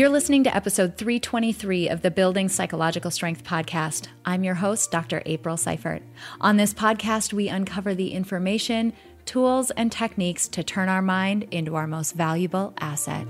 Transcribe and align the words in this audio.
You're 0.00 0.08
listening 0.08 0.44
to 0.44 0.56
episode 0.56 0.96
323 0.96 1.90
of 1.90 2.00
the 2.00 2.10
Building 2.10 2.48
Psychological 2.48 3.10
Strength 3.10 3.44
podcast. 3.44 4.08
I'm 4.24 4.42
your 4.42 4.54
host, 4.54 4.90
Dr. 4.90 5.22
April 5.26 5.58
Seifert. 5.58 6.02
On 6.40 6.56
this 6.56 6.72
podcast, 6.72 7.34
we 7.34 7.50
uncover 7.50 7.94
the 7.94 8.14
information, 8.14 8.94
tools, 9.26 9.70
and 9.72 9.92
techniques 9.92 10.48
to 10.48 10.64
turn 10.64 10.88
our 10.88 11.02
mind 11.02 11.48
into 11.50 11.74
our 11.74 11.86
most 11.86 12.12
valuable 12.12 12.72
asset. 12.78 13.26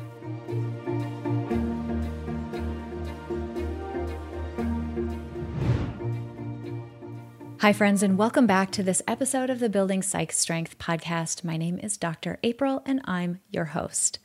Hi, 7.59 7.73
friends, 7.73 8.05
and 8.05 8.16
welcome 8.16 8.46
back 8.46 8.70
to 8.70 8.84
this 8.84 9.02
episode 9.09 9.50
of 9.50 9.59
the 9.59 9.68
Building 9.68 10.02
Psych 10.02 10.30
Strength 10.30 10.78
podcast. 10.78 11.42
My 11.42 11.56
name 11.56 11.80
is 11.80 11.96
Dr. 11.96 12.38
April, 12.45 12.80
and 12.87 13.00
I'm 13.06 13.41
your 13.50 13.64
host. 13.64 14.20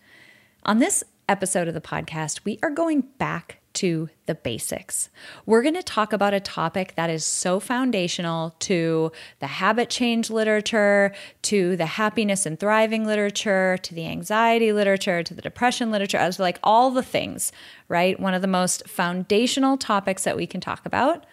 On 0.62 0.78
this 0.78 1.04
episode 1.28 1.68
of 1.68 1.74
the 1.74 1.82
podcast, 1.82 2.42
we 2.44 2.60
are 2.62 2.70
going 2.70 3.02
back 3.02 3.60
to 3.76 4.10
the 4.26 4.36
basics. 4.36 5.10
We're 5.46 5.62
going 5.62 5.76
to 5.76 5.84
talk 5.84 6.14
about 6.14 6.34
a 6.34 6.40
topic 6.40 6.94
that 6.96 7.10
is 7.10 7.26
so 7.26 7.60
foundational 7.60 8.56
to 8.60 9.12
the 9.40 9.48
habit 9.48 9.90
change 9.90 10.30
literature, 10.30 11.14
to 11.44 11.76
the 11.76 11.86
happiness 11.86 12.46
and 12.46 12.60
thriving 12.60 13.06
literature, 13.06 13.78
to 13.84 13.94
the 13.94 14.08
anxiety 14.08 14.72
literature, 14.72 15.24
to 15.24 15.34
the 15.34 15.42
depression 15.42 15.92
literature, 15.92 16.18
as 16.18 16.40
like 16.40 16.58
all 16.64 16.90
the 16.90 17.04
things, 17.04 17.52
right? 17.90 18.20
One 18.20 18.34
of 18.34 18.42
the 18.42 18.48
most 18.48 18.88
foundational 18.88 19.78
topics 19.78 20.24
that 20.24 20.38
we 20.38 20.48
can 20.48 20.62
talk 20.62 20.86
about, 20.86 21.26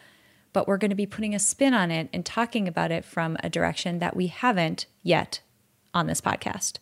but 0.53 0.67
we're 0.67 0.79
going 0.79 0.91
to 0.91 0.97
be 0.97 1.07
putting 1.07 1.35
a 1.35 1.39
spin 1.39 1.75
on 1.75 1.91
it 1.91 2.09
and 2.13 2.27
talking 2.27 2.67
about 2.67 2.91
it 2.91 3.05
from 3.05 3.37
a 3.43 3.49
direction 3.49 4.01
that 4.01 4.17
we 4.17 4.27
haven't 4.27 4.87
yet 5.03 5.41
on 5.95 6.09
this 6.09 6.21
podcast. 6.21 6.79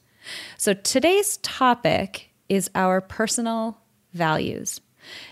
So 0.56 0.72
today's 0.72 1.36
topic 1.38 2.29
is 2.50 2.68
our 2.74 3.00
personal 3.00 3.78
values. 4.12 4.80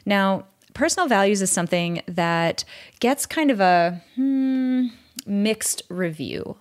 Now, 0.06 0.46
personal 0.72 1.08
values 1.08 1.42
is 1.42 1.50
something 1.50 2.00
that 2.06 2.64
gets 3.00 3.26
kind 3.26 3.50
of 3.50 3.60
a 3.60 4.00
hmm, 4.14 4.86
mixed 5.26 5.82
review. 5.90 6.56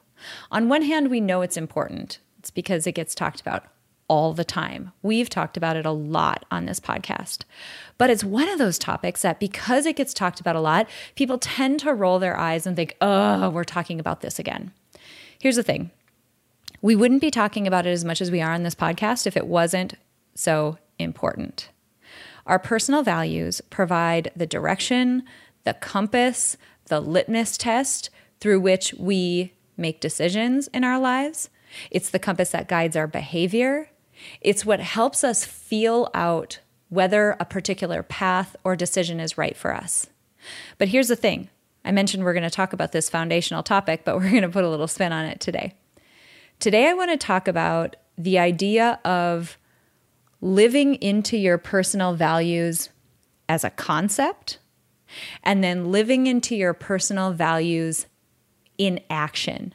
On 0.52 0.68
one 0.68 0.82
hand, 0.82 1.10
we 1.10 1.22
know 1.22 1.42
it's 1.42 1.56
important, 1.56 2.20
it's 2.40 2.52
because 2.52 2.88
it 2.88 2.94
gets 2.94 3.16
talked 3.16 3.40
about 3.40 3.66
all 4.10 4.34
the 4.34 4.44
time. 4.44 4.94
We've 5.04 5.30
talked 5.30 5.58
about 5.58 5.76
it 5.76 5.86
a 5.86 5.92
lot 5.92 6.46
on 6.50 6.66
this 6.66 6.80
podcast. 6.80 7.44
But 7.98 8.10
it's 8.10 8.24
one 8.24 8.48
of 8.50 8.58
those 8.58 8.80
topics 8.80 9.22
that 9.22 9.40
because 9.40 9.86
it 9.86 9.98
gets 9.98 10.14
talked 10.14 10.40
about 10.40 10.56
a 10.56 10.62
lot, 10.62 10.90
people 11.16 11.38
tend 11.38 11.82
to 11.82 11.94
roll 11.94 12.18
their 12.18 12.38
eyes 12.38 12.66
and 12.66 12.76
think, 12.76 12.96
oh, 13.02 13.50
we're 13.50 13.66
talking 13.66 14.00
about 14.00 14.22
this 14.22 14.40
again. 14.40 14.72
Here's 15.40 15.58
the 15.58 15.64
thing 15.64 15.92
we 16.82 16.96
wouldn't 16.96 17.22
be 17.22 17.32
talking 17.32 17.68
about 17.68 17.86
it 17.86 17.92
as 17.92 18.06
much 18.06 18.22
as 18.22 18.32
we 18.32 18.42
are 18.42 18.54
on 18.54 18.64
this 18.64 18.76
podcast 18.76 19.28
if 19.28 19.36
it 19.36 19.48
wasn't 19.48 19.96
so 20.38 20.78
important. 21.00 21.70
Our 22.46 22.60
personal 22.60 23.04
values 23.04 23.62
provide 23.70 24.32
the 24.36 24.46
direction, 24.46 25.24
the 25.64 25.74
compass, 25.74 26.58
the 26.86 27.00
litmus 27.00 27.58
test 27.58 28.10
through 28.40 28.62
which 28.62 28.94
we 28.98 29.54
make 29.76 30.00
decisions 30.00 30.68
in 30.70 30.84
our 30.84 31.00
lives. 31.00 31.50
It's 31.92 32.10
the 32.10 32.20
compass 32.20 32.52
that 32.52 32.70
guides 32.70 32.96
our 32.96 33.08
behavior. 33.08 33.90
It's 34.42 34.66
what 34.66 34.80
helps 34.80 35.24
us 35.24 35.44
feel 35.44 36.10
out 36.14 36.60
whether 36.90 37.36
a 37.40 37.46
particular 37.46 38.02
path 38.02 38.56
or 38.64 38.76
decision 38.76 39.20
is 39.20 39.38
right 39.38 39.58
for 39.58 39.74
us. 39.74 40.08
But 40.78 40.88
here's 40.88 41.10
the 41.10 41.16
thing 41.16 41.50
I 41.84 41.92
mentioned 41.92 42.24
we're 42.24 42.34
going 42.34 42.44
to 42.44 42.50
talk 42.50 42.74
about 42.74 42.92
this 42.92 43.10
foundational 43.10 43.64
topic, 43.64 44.04
but 44.06 44.16
we're 44.18 44.30
going 44.30 44.42
to 44.44 44.50
put 44.50 44.64
a 44.64 44.70
little 44.70 44.88
spin 44.88 45.12
on 45.12 45.26
it 45.26 45.40
today. 45.40 45.74
Today, 46.60 46.90
I 46.90 46.94
want 46.94 47.12
to 47.12 47.18
talk 47.18 47.48
about 47.48 47.96
the 48.18 48.40
idea 48.40 49.00
of 49.06 49.58
living 50.42 50.96
into 50.96 51.38
your 51.38 51.58
personal 51.58 52.14
values 52.14 52.90
as 53.50 53.64
a 53.64 53.70
concept 53.70 54.60
and 55.44 55.64
then 55.64 55.92
living 55.92 56.28
into 56.28 56.56
your 56.56 56.74
personal 56.74 57.32
values 57.32 58.06
in 58.78 59.00
action 59.10 59.74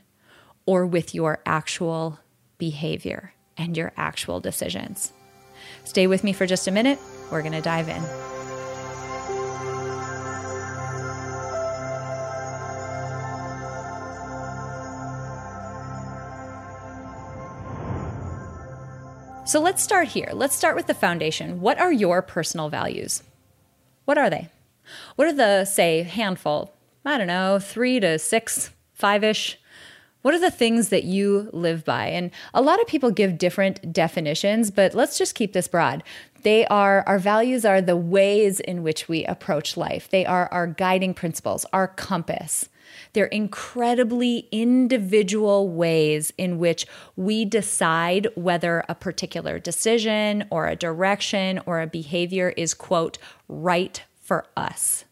or 0.66 0.86
with 0.86 1.14
your 1.14 1.40
actual 1.46 2.20
behavior 2.58 3.32
and 3.56 3.76
your 3.76 3.92
actual 3.96 4.40
decisions. 4.40 5.12
Stay 5.84 6.06
with 6.06 6.22
me 6.22 6.32
for 6.32 6.46
just 6.46 6.68
a 6.68 6.70
minute. 6.70 6.98
We're 7.30 7.42
going 7.42 7.52
to 7.52 7.60
dive 7.60 7.88
in. 7.88 8.31
So 19.52 19.60
let's 19.60 19.82
start 19.82 20.08
here. 20.08 20.30
Let's 20.32 20.56
start 20.56 20.76
with 20.76 20.86
the 20.86 20.94
foundation. 20.94 21.60
What 21.60 21.78
are 21.78 21.92
your 21.92 22.22
personal 22.22 22.70
values? 22.70 23.22
What 24.06 24.16
are 24.16 24.30
they? 24.30 24.48
What 25.16 25.28
are 25.28 25.32
the, 25.34 25.66
say, 25.66 26.04
handful? 26.04 26.72
I 27.04 27.18
don't 27.18 27.26
know, 27.26 27.58
three 27.58 28.00
to 28.00 28.18
six, 28.18 28.70
five 28.94 29.22
ish. 29.22 29.58
What 30.22 30.32
are 30.32 30.38
the 30.38 30.50
things 30.50 30.88
that 30.88 31.04
you 31.04 31.50
live 31.52 31.84
by? 31.84 32.06
And 32.06 32.30
a 32.54 32.62
lot 32.62 32.80
of 32.80 32.86
people 32.86 33.10
give 33.10 33.36
different 33.36 33.92
definitions, 33.92 34.70
but 34.70 34.94
let's 34.94 35.18
just 35.18 35.34
keep 35.34 35.52
this 35.52 35.68
broad. 35.68 36.02
They 36.44 36.64
are, 36.68 37.04
our 37.06 37.18
values 37.18 37.66
are 37.66 37.82
the 37.82 37.94
ways 37.94 38.58
in 38.58 38.82
which 38.82 39.06
we 39.06 39.22
approach 39.26 39.76
life, 39.76 40.08
they 40.08 40.24
are 40.24 40.48
our 40.50 40.66
guiding 40.66 41.12
principles, 41.12 41.66
our 41.74 41.88
compass. 41.88 42.70
They're 43.12 43.26
incredibly 43.26 44.48
individual 44.50 45.68
ways 45.68 46.32
in 46.38 46.58
which 46.58 46.86
we 47.14 47.44
decide 47.44 48.28
whether 48.34 48.84
a 48.88 48.94
particular 48.94 49.58
decision 49.58 50.44
or 50.50 50.66
a 50.66 50.76
direction 50.76 51.60
or 51.66 51.80
a 51.80 51.86
behavior 51.86 52.54
is, 52.56 52.72
quote, 52.72 53.18
right 53.48 54.02
for 54.20 54.46
us. 54.56 55.04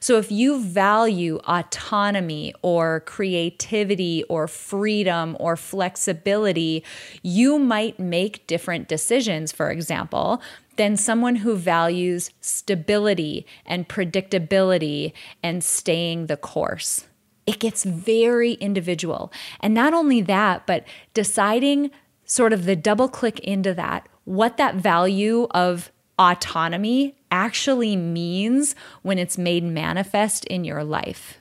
So, 0.00 0.16
if 0.16 0.32
you 0.32 0.62
value 0.62 1.40
autonomy 1.46 2.54
or 2.62 3.00
creativity 3.00 4.24
or 4.24 4.48
freedom 4.48 5.36
or 5.38 5.56
flexibility, 5.56 6.82
you 7.22 7.58
might 7.58 8.00
make 8.00 8.46
different 8.46 8.88
decisions, 8.88 9.52
for 9.52 9.70
example, 9.70 10.40
than 10.76 10.96
someone 10.96 11.36
who 11.36 11.54
values 11.54 12.30
stability 12.40 13.46
and 13.66 13.88
predictability 13.88 15.12
and 15.42 15.62
staying 15.62 16.28
the 16.28 16.36
course 16.38 17.04
it 17.48 17.60
gets 17.60 17.82
very 17.82 18.52
individual. 18.52 19.32
And 19.60 19.72
not 19.72 19.94
only 19.94 20.20
that, 20.20 20.66
but 20.66 20.84
deciding 21.14 21.90
sort 22.26 22.52
of 22.52 22.66
the 22.66 22.76
double 22.76 23.08
click 23.08 23.40
into 23.40 23.72
that, 23.72 24.06
what 24.24 24.58
that 24.58 24.74
value 24.74 25.46
of 25.52 25.90
autonomy 26.18 27.16
actually 27.30 27.96
means 27.96 28.74
when 29.00 29.18
it's 29.18 29.38
made 29.38 29.64
manifest 29.64 30.44
in 30.44 30.62
your 30.62 30.84
life. 30.84 31.38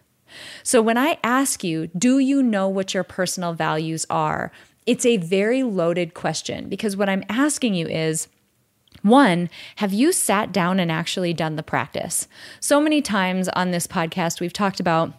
So 0.64 0.82
when 0.82 0.98
I 0.98 1.18
ask 1.26 1.62
you, 1.62 1.88
do 1.88 2.20
you 2.20 2.42
know 2.42 2.70
what 2.70 2.94
your 2.94 3.04
personal 3.04 3.52
values 3.52 4.06
are? 4.10 4.54
It's 4.86 5.06
a 5.06 5.18
very 5.18 5.62
loaded 5.62 6.14
question 6.14 6.70
because 6.70 6.96
what 6.96 7.10
I'm 7.10 7.26
asking 7.28 7.74
you 7.74 7.86
is, 7.86 8.30
one, 9.02 9.50
have 9.76 9.92
you 9.92 10.14
sat 10.14 10.54
down 10.54 10.80
and 10.80 10.90
actually 10.90 11.34
done 11.34 11.58
the 11.58 11.64
practice? 11.64 12.30
So 12.62 12.80
many 12.80 13.02
times 13.02 13.50
on 13.50 13.72
this 13.72 13.88
podcast, 13.88 14.40
we've 14.40 14.54
talked 14.54 14.80
about 14.80 15.14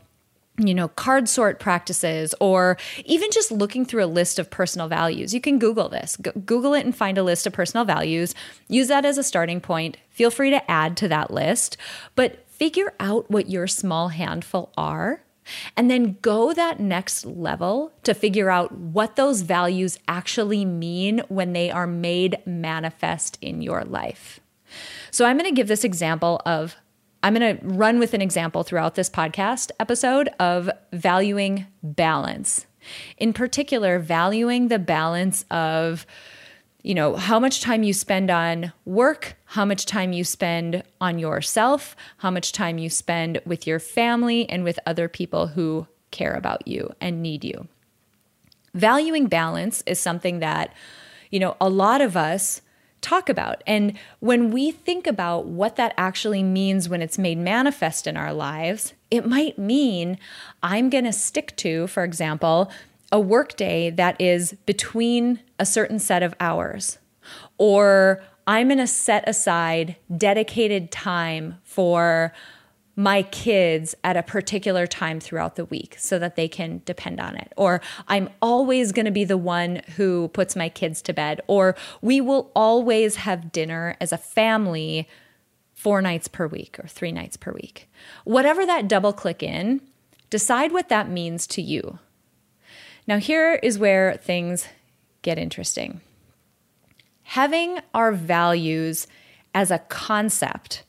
you 0.59 0.75
know, 0.75 0.89
card 0.89 1.29
sort 1.29 1.61
practices, 1.61 2.35
or 2.41 2.77
even 3.05 3.31
just 3.31 3.51
looking 3.51 3.85
through 3.85 4.05
a 4.05 4.07
list 4.07 4.39
of 4.39 4.51
personal 4.51 4.89
values. 4.89 5.33
You 5.33 5.41
can 5.41 5.59
Google 5.59 5.89
this, 5.89 6.17
Google 6.45 6.75
it 6.75 6.85
and 6.85 6.95
find 6.95 7.17
a 7.17 7.23
list 7.23 7.47
of 7.47 7.53
personal 7.53 7.85
values. 7.85 8.35
Use 8.69 8.89
that 8.89 9.05
as 9.05 9.19
a 9.19 9.23
starting 9.23 9.61
point. 9.61 9.97
Feel 10.11 10.31
free 10.31 10.51
to 10.51 10.71
add 10.71 10.97
to 10.99 11.09
that 11.09 11.31
list, 11.31 11.77
but 12.15 12.45
figure 12.49 12.93
out 12.99 13.31
what 13.31 13.49
your 13.49 13.67
small 13.67 14.09
handful 14.09 14.73
are. 14.77 15.23
And 15.77 15.91
then 15.91 16.19
go 16.21 16.53
that 16.53 16.79
next 16.79 17.25
level 17.25 17.93
to 18.03 18.13
figure 18.13 18.51
out 18.51 18.73
what 18.73 19.17
those 19.17 19.41
values 19.41 19.99
actually 20.07 20.67
mean 20.67 21.23
when 21.29 21.55
they 21.55 21.71
are 21.71 21.87
made 21.87 22.37
manifest 22.45 23.39
in 23.41 23.63
your 23.63 23.85
life. 23.85 24.41
So, 25.11 25.25
I'm 25.25 25.39
going 25.39 25.49
to 25.49 25.57
give 25.57 25.69
this 25.69 25.85
example 25.85 26.43
of 26.45 26.77
I'm 27.23 27.35
going 27.35 27.59
to 27.59 27.67
run 27.67 27.99
with 27.99 28.15
an 28.15 28.23
example 28.23 28.63
throughout 28.63 28.95
this 28.95 29.11
podcast 29.11 29.71
episode 29.81 30.29
of 30.39 30.71
valuing 30.93 31.67
balance. 31.83 32.67
In 33.17 33.33
particular, 33.33 33.99
valuing 33.99 34.69
the 34.69 34.79
balance 34.79 35.45
of 35.51 36.07
you 36.83 36.95
know, 36.95 37.17
how 37.17 37.41
much 37.41 37.61
time 37.61 37.83
you 37.83 37.93
spend 37.93 38.31
on 38.31 38.73
work, 38.85 39.37
how 39.45 39.65
much 39.65 39.85
time 39.85 40.13
you 40.13 40.25
spend 40.25 40.83
on 41.01 41.19
yourself, 41.19 41.97
how 42.19 42.31
much 42.31 42.53
time 42.53 42.79
you 42.79 42.89
spend 42.89 43.41
with 43.45 43.67
your 43.67 43.79
family 43.79 44.49
and 44.49 44.65
with 44.65 44.79
other 44.87 45.09
people 45.09 45.49
who 45.49 45.87
care 46.11 46.33
about 46.33 46.67
you 46.67 46.91
and 47.01 47.21
need 47.21 47.45
you. 47.45 47.69
Valuing 48.75 49.27
balance 49.27 49.83
is 49.87 49.99
something 49.99 50.39
that, 50.39 50.73
you 51.31 51.41
know, 51.41 51.57
a 51.61 51.69
lot 51.69 52.01
of 52.01 52.17
us 52.17 52.63
talk 53.01 53.29
about. 53.29 53.63
And 53.67 53.99
when 54.21 54.51
we 54.51 54.71
think 54.71 55.07
about 55.07 55.47
what 55.47 55.77
that 55.77 55.95
actually 55.97 56.43
means 56.43 56.89
when 56.89 57.03
it's 57.03 57.19
made 57.19 57.39
manifest 57.39 58.07
in 58.07 58.17
our 58.17 58.33
lives, 58.33 58.95
it 59.11 59.27
might 59.27 59.59
mean 59.59 60.19
I'm 60.63 60.91
going 60.91 61.05
to 61.05 61.13
stick 61.13 61.57
to, 61.57 61.87
for 61.87 62.05
example, 62.05 62.71
a 63.11 63.21
workday 63.21 63.91
that 63.91 64.21
is 64.21 64.53
between 64.67 65.41
a 65.59 65.67
certain 65.67 65.99
set 65.99 66.23
of 66.23 66.35
hours. 66.41 66.99
Or 67.57 68.23
I'm 68.47 68.69
going 68.69 68.79
to 68.79 68.87
set 68.87 69.29
aside 69.29 69.97
dedicated 70.17 70.91
time 70.91 71.59
for 71.65 72.33
my 72.99 73.23
kids 73.23 73.95
at 74.03 74.17
a 74.17 74.25
particular 74.25 74.85
time 74.85 75.21
throughout 75.21 75.55
the 75.55 75.65
week 75.67 75.95
so 76.01 76.19
that 76.19 76.35
they 76.35 76.49
can 76.49 76.83
depend 76.85 77.21
on 77.21 77.37
it. 77.37 77.53
Or 77.57 77.81
I'm 78.09 78.29
always 78.43 78.91
going 78.91 79.05
to 79.05 79.13
be 79.13 79.23
the 79.23 79.37
one 79.37 79.83
who 79.97 80.27
puts 80.35 80.57
my 80.57 80.69
kids 80.69 81.01
to 81.03 81.13
bed. 81.13 81.41
Or 81.47 81.77
we 82.03 82.21
will 82.21 82.51
always 82.57 83.15
have 83.15 83.53
dinner 83.53 83.97
as 84.01 84.13
a 84.13 84.19
family 84.19 85.09
four 85.75 86.03
nights 86.03 86.27
per 86.27 86.49
week 86.49 86.77
or 86.83 86.89
three 86.89 87.13
nights 87.13 87.37
per 87.37 87.53
week. 87.53 87.89
Whatever 88.25 88.67
that 88.67 88.89
double 88.89 89.13
click 89.13 89.45
in, 89.45 89.81
decide 90.29 90.73
what 90.73 90.89
that 90.89 91.09
means 91.09 91.47
to 91.47 91.63
you. 91.63 92.01
Now, 93.07 93.19
here 93.19 93.61
is 93.63 93.79
where 93.79 94.17
things 94.17 94.67
get 95.23 95.39
interesting. 95.39 96.01
Having 97.23 97.79
our 97.95 98.11
values 98.11 99.07
as 99.55 99.71
a 99.71 99.79
concept, 99.79 100.83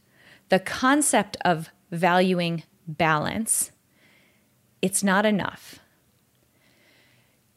the 0.50 0.59
concept 0.59 1.38
of 1.45 1.69
valuing 1.91 2.63
balance, 2.88 3.71
it's 4.81 5.03
not 5.03 5.25
enough. 5.25 5.80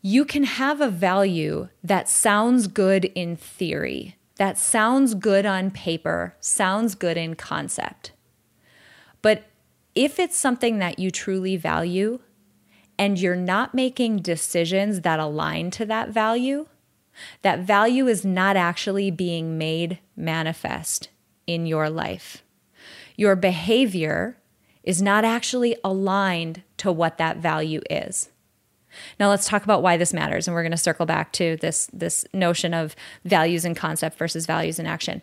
You 0.00 0.24
can 0.24 0.44
have 0.44 0.80
a 0.80 0.88
value 0.88 1.68
that 1.84 2.08
sounds 2.08 2.66
good 2.66 3.04
in 3.14 3.36
theory, 3.36 4.16
that 4.36 4.58
sounds 4.58 5.14
good 5.14 5.46
on 5.46 5.70
paper, 5.70 6.34
sounds 6.40 6.94
good 6.94 7.16
in 7.16 7.36
concept. 7.36 8.12
But 9.20 9.44
if 9.94 10.18
it's 10.18 10.36
something 10.36 10.78
that 10.78 10.98
you 10.98 11.10
truly 11.10 11.56
value 11.56 12.18
and 12.98 13.18
you're 13.18 13.36
not 13.36 13.74
making 13.74 14.18
decisions 14.18 15.02
that 15.02 15.20
align 15.20 15.70
to 15.72 15.86
that 15.86 16.08
value, 16.08 16.66
that 17.42 17.60
value 17.60 18.08
is 18.08 18.24
not 18.24 18.56
actually 18.56 19.10
being 19.10 19.56
made 19.58 20.00
manifest 20.16 21.10
in 21.46 21.66
your 21.66 21.88
life 21.88 22.42
your 23.16 23.36
behavior 23.36 24.38
is 24.82 25.00
not 25.00 25.24
actually 25.24 25.76
aligned 25.84 26.62
to 26.78 26.90
what 26.90 27.18
that 27.18 27.38
value 27.38 27.80
is. 27.88 28.30
Now 29.18 29.30
let's 29.30 29.46
talk 29.46 29.64
about 29.64 29.82
why 29.82 29.96
this 29.96 30.12
matters 30.12 30.46
and 30.46 30.54
we're 30.54 30.62
going 30.62 30.72
to 30.72 30.76
circle 30.76 31.06
back 31.06 31.32
to 31.34 31.56
this 31.56 31.88
this 31.92 32.26
notion 32.32 32.74
of 32.74 32.94
values 33.24 33.64
and 33.64 33.76
concept 33.76 34.18
versus 34.18 34.46
values 34.46 34.78
and 34.78 34.86
action. 34.86 35.22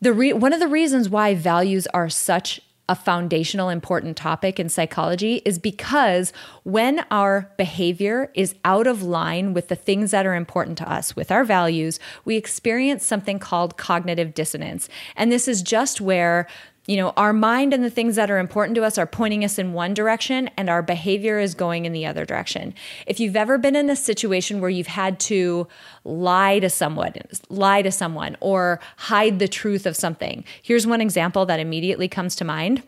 The 0.00 0.12
re- 0.12 0.32
one 0.32 0.52
of 0.52 0.60
the 0.60 0.68
reasons 0.68 1.08
why 1.08 1.34
values 1.34 1.86
are 1.88 2.08
such 2.08 2.60
a 2.88 2.94
foundational 2.94 3.70
important 3.70 4.16
topic 4.16 4.60
in 4.60 4.68
psychology 4.68 5.36
is 5.46 5.58
because 5.58 6.32
when 6.64 7.04
our 7.10 7.50
behavior 7.56 8.30
is 8.34 8.54
out 8.64 8.86
of 8.86 9.02
line 9.02 9.54
with 9.54 9.68
the 9.68 9.76
things 9.76 10.10
that 10.10 10.26
are 10.26 10.34
important 10.34 10.76
to 10.76 10.90
us, 10.90 11.16
with 11.16 11.32
our 11.32 11.44
values, 11.44 11.98
we 12.26 12.36
experience 12.36 13.04
something 13.04 13.38
called 13.38 13.78
cognitive 13.78 14.34
dissonance. 14.34 14.90
And 15.16 15.32
this 15.32 15.48
is 15.48 15.62
just 15.62 16.02
where 16.02 16.46
you 16.86 16.98
know, 16.98 17.14
our 17.16 17.32
mind 17.32 17.72
and 17.72 17.82
the 17.82 17.90
things 17.90 18.16
that 18.16 18.30
are 18.30 18.38
important 18.38 18.74
to 18.74 18.84
us 18.84 18.98
are 18.98 19.06
pointing 19.06 19.42
us 19.42 19.58
in 19.58 19.72
one 19.72 19.94
direction 19.94 20.50
and 20.56 20.68
our 20.68 20.82
behavior 20.82 21.38
is 21.38 21.54
going 21.54 21.86
in 21.86 21.92
the 21.92 22.04
other 22.04 22.26
direction. 22.26 22.74
If 23.06 23.18
you've 23.18 23.36
ever 23.36 23.56
been 23.56 23.74
in 23.74 23.88
a 23.88 23.96
situation 23.96 24.60
where 24.60 24.70
you've 24.70 24.86
had 24.86 25.18
to 25.20 25.66
lie 26.04 26.58
to 26.58 26.68
someone, 26.68 27.14
lie 27.48 27.80
to 27.80 27.90
someone 27.90 28.36
or 28.40 28.80
hide 28.96 29.38
the 29.38 29.48
truth 29.48 29.86
of 29.86 29.96
something. 29.96 30.44
Here's 30.62 30.86
one 30.86 31.00
example 31.00 31.46
that 31.46 31.60
immediately 31.60 32.08
comes 32.08 32.36
to 32.36 32.44
mind. 32.44 32.82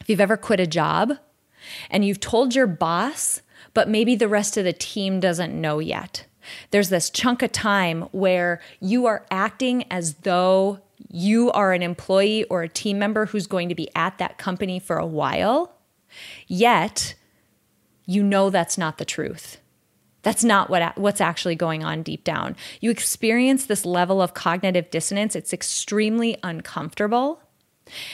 If 0.00 0.08
you've 0.08 0.20
ever 0.20 0.38
quit 0.38 0.60
a 0.60 0.66
job 0.66 1.12
and 1.90 2.04
you've 2.06 2.20
told 2.20 2.54
your 2.54 2.66
boss, 2.66 3.42
but 3.74 3.90
maybe 3.90 4.16
the 4.16 4.28
rest 4.28 4.56
of 4.56 4.64
the 4.64 4.72
team 4.72 5.20
doesn't 5.20 5.58
know 5.58 5.80
yet. 5.80 6.24
There's 6.70 6.88
this 6.88 7.10
chunk 7.10 7.42
of 7.42 7.52
time 7.52 8.02
where 8.12 8.60
you 8.80 9.06
are 9.06 9.24
acting 9.30 9.84
as 9.90 10.14
though 10.14 10.80
you 11.12 11.52
are 11.52 11.72
an 11.72 11.82
employee 11.82 12.44
or 12.44 12.62
a 12.62 12.68
team 12.68 12.98
member 12.98 13.26
who's 13.26 13.46
going 13.46 13.68
to 13.68 13.74
be 13.74 13.88
at 13.94 14.18
that 14.18 14.38
company 14.38 14.80
for 14.80 14.96
a 14.96 15.06
while, 15.06 15.76
yet 16.48 17.14
you 18.06 18.22
know 18.22 18.50
that's 18.50 18.78
not 18.78 18.98
the 18.98 19.04
truth. 19.04 19.58
That's 20.22 20.42
not 20.42 20.70
what 20.70 20.96
what's 20.96 21.20
actually 21.20 21.54
going 21.54 21.84
on 21.84 22.02
deep 22.02 22.24
down. 22.24 22.56
You 22.80 22.90
experience 22.90 23.66
this 23.66 23.84
level 23.84 24.22
of 24.22 24.34
cognitive 24.34 24.90
dissonance. 24.90 25.36
It's 25.36 25.52
extremely 25.52 26.38
uncomfortable. 26.42 27.40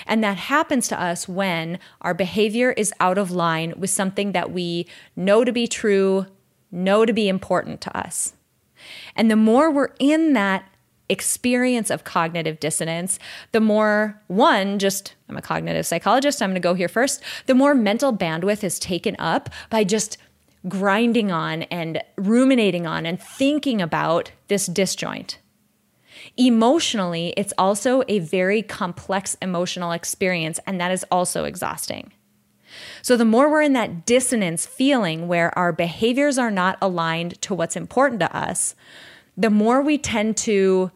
And 0.06 0.25
that 0.25 0.39
happens 0.39 0.89
to 0.89 1.01
us 1.01 1.29
when 1.29 1.79
our 2.01 2.15
behavior 2.15 2.73
is 2.73 2.93
out 2.99 3.19
of 3.19 3.31
line 3.31 3.75
with 3.77 3.91
something 3.91 4.33
that 4.33 4.51
we 4.51 4.87
know 5.15 5.44
to 5.44 5.53
be 5.53 5.69
true, 5.69 6.27
know 6.73 7.05
to 7.05 7.12
be 7.12 7.29
important 7.29 7.81
to 7.83 7.97
us. 7.97 8.33
And 9.15 9.31
the 9.31 9.37
more 9.37 9.71
we're 9.71 9.93
in 9.99 10.33
that 10.33 10.65
experience 11.08 11.90
of 11.90 12.05
cognitive 12.05 12.60
dissonance, 12.60 13.19
the 13.52 13.60
more 13.60 14.20
one, 14.26 14.78
just 14.78 15.14
I'm 15.28 15.37
a 15.37 15.43
cognitive 15.43 15.87
psychologist, 15.87 16.43
I'm 16.43 16.50
going 16.50 16.55
to 16.55 16.60
go 16.60 16.75
here 16.75 16.88
first, 16.88 17.22
the 17.46 17.55
more 17.55 17.75
mental 17.75 18.16
bandwidth 18.16 18.64
is 18.64 18.78
taken 18.78 19.16
up 19.19 19.50
by 19.70 19.84
just 19.84 20.19
grinding 20.66 21.31
on 21.31 21.62
and 21.64 22.02
ruminating 22.16 22.87
on 22.87 23.06
and 23.06 23.20
thinking 23.20 23.81
about 23.81 24.32
this 24.49 24.66
disjoint. 24.66 25.38
Emotionally, 26.37 27.32
it's 27.37 27.52
also 27.56 28.02
a 28.08 28.19
very 28.19 28.62
complex 28.62 29.37
emotional 29.40 29.93
experience, 29.93 30.58
and 30.66 30.81
that 30.81 30.90
is 30.90 31.05
also 31.10 31.44
exhausting. 31.44 32.12
So, 33.02 33.16
the 33.16 33.25
more 33.25 33.50
we're 33.50 33.62
in 33.62 33.72
that 33.75 34.05
dissonance 34.05 34.66
feeling 34.66 35.28
where 35.28 35.56
our 35.58 35.72
behaviors 35.72 36.38
are 36.38 36.50
not 36.50 36.76
aligned 36.82 37.40
to 37.43 37.55
what's 37.55 37.76
important 37.76 38.20
to 38.20 38.37
us, 38.37 38.75
the 39.37 39.50
more 39.50 39.81
we 39.81 39.96
tend 39.96 40.37
to 40.38 40.90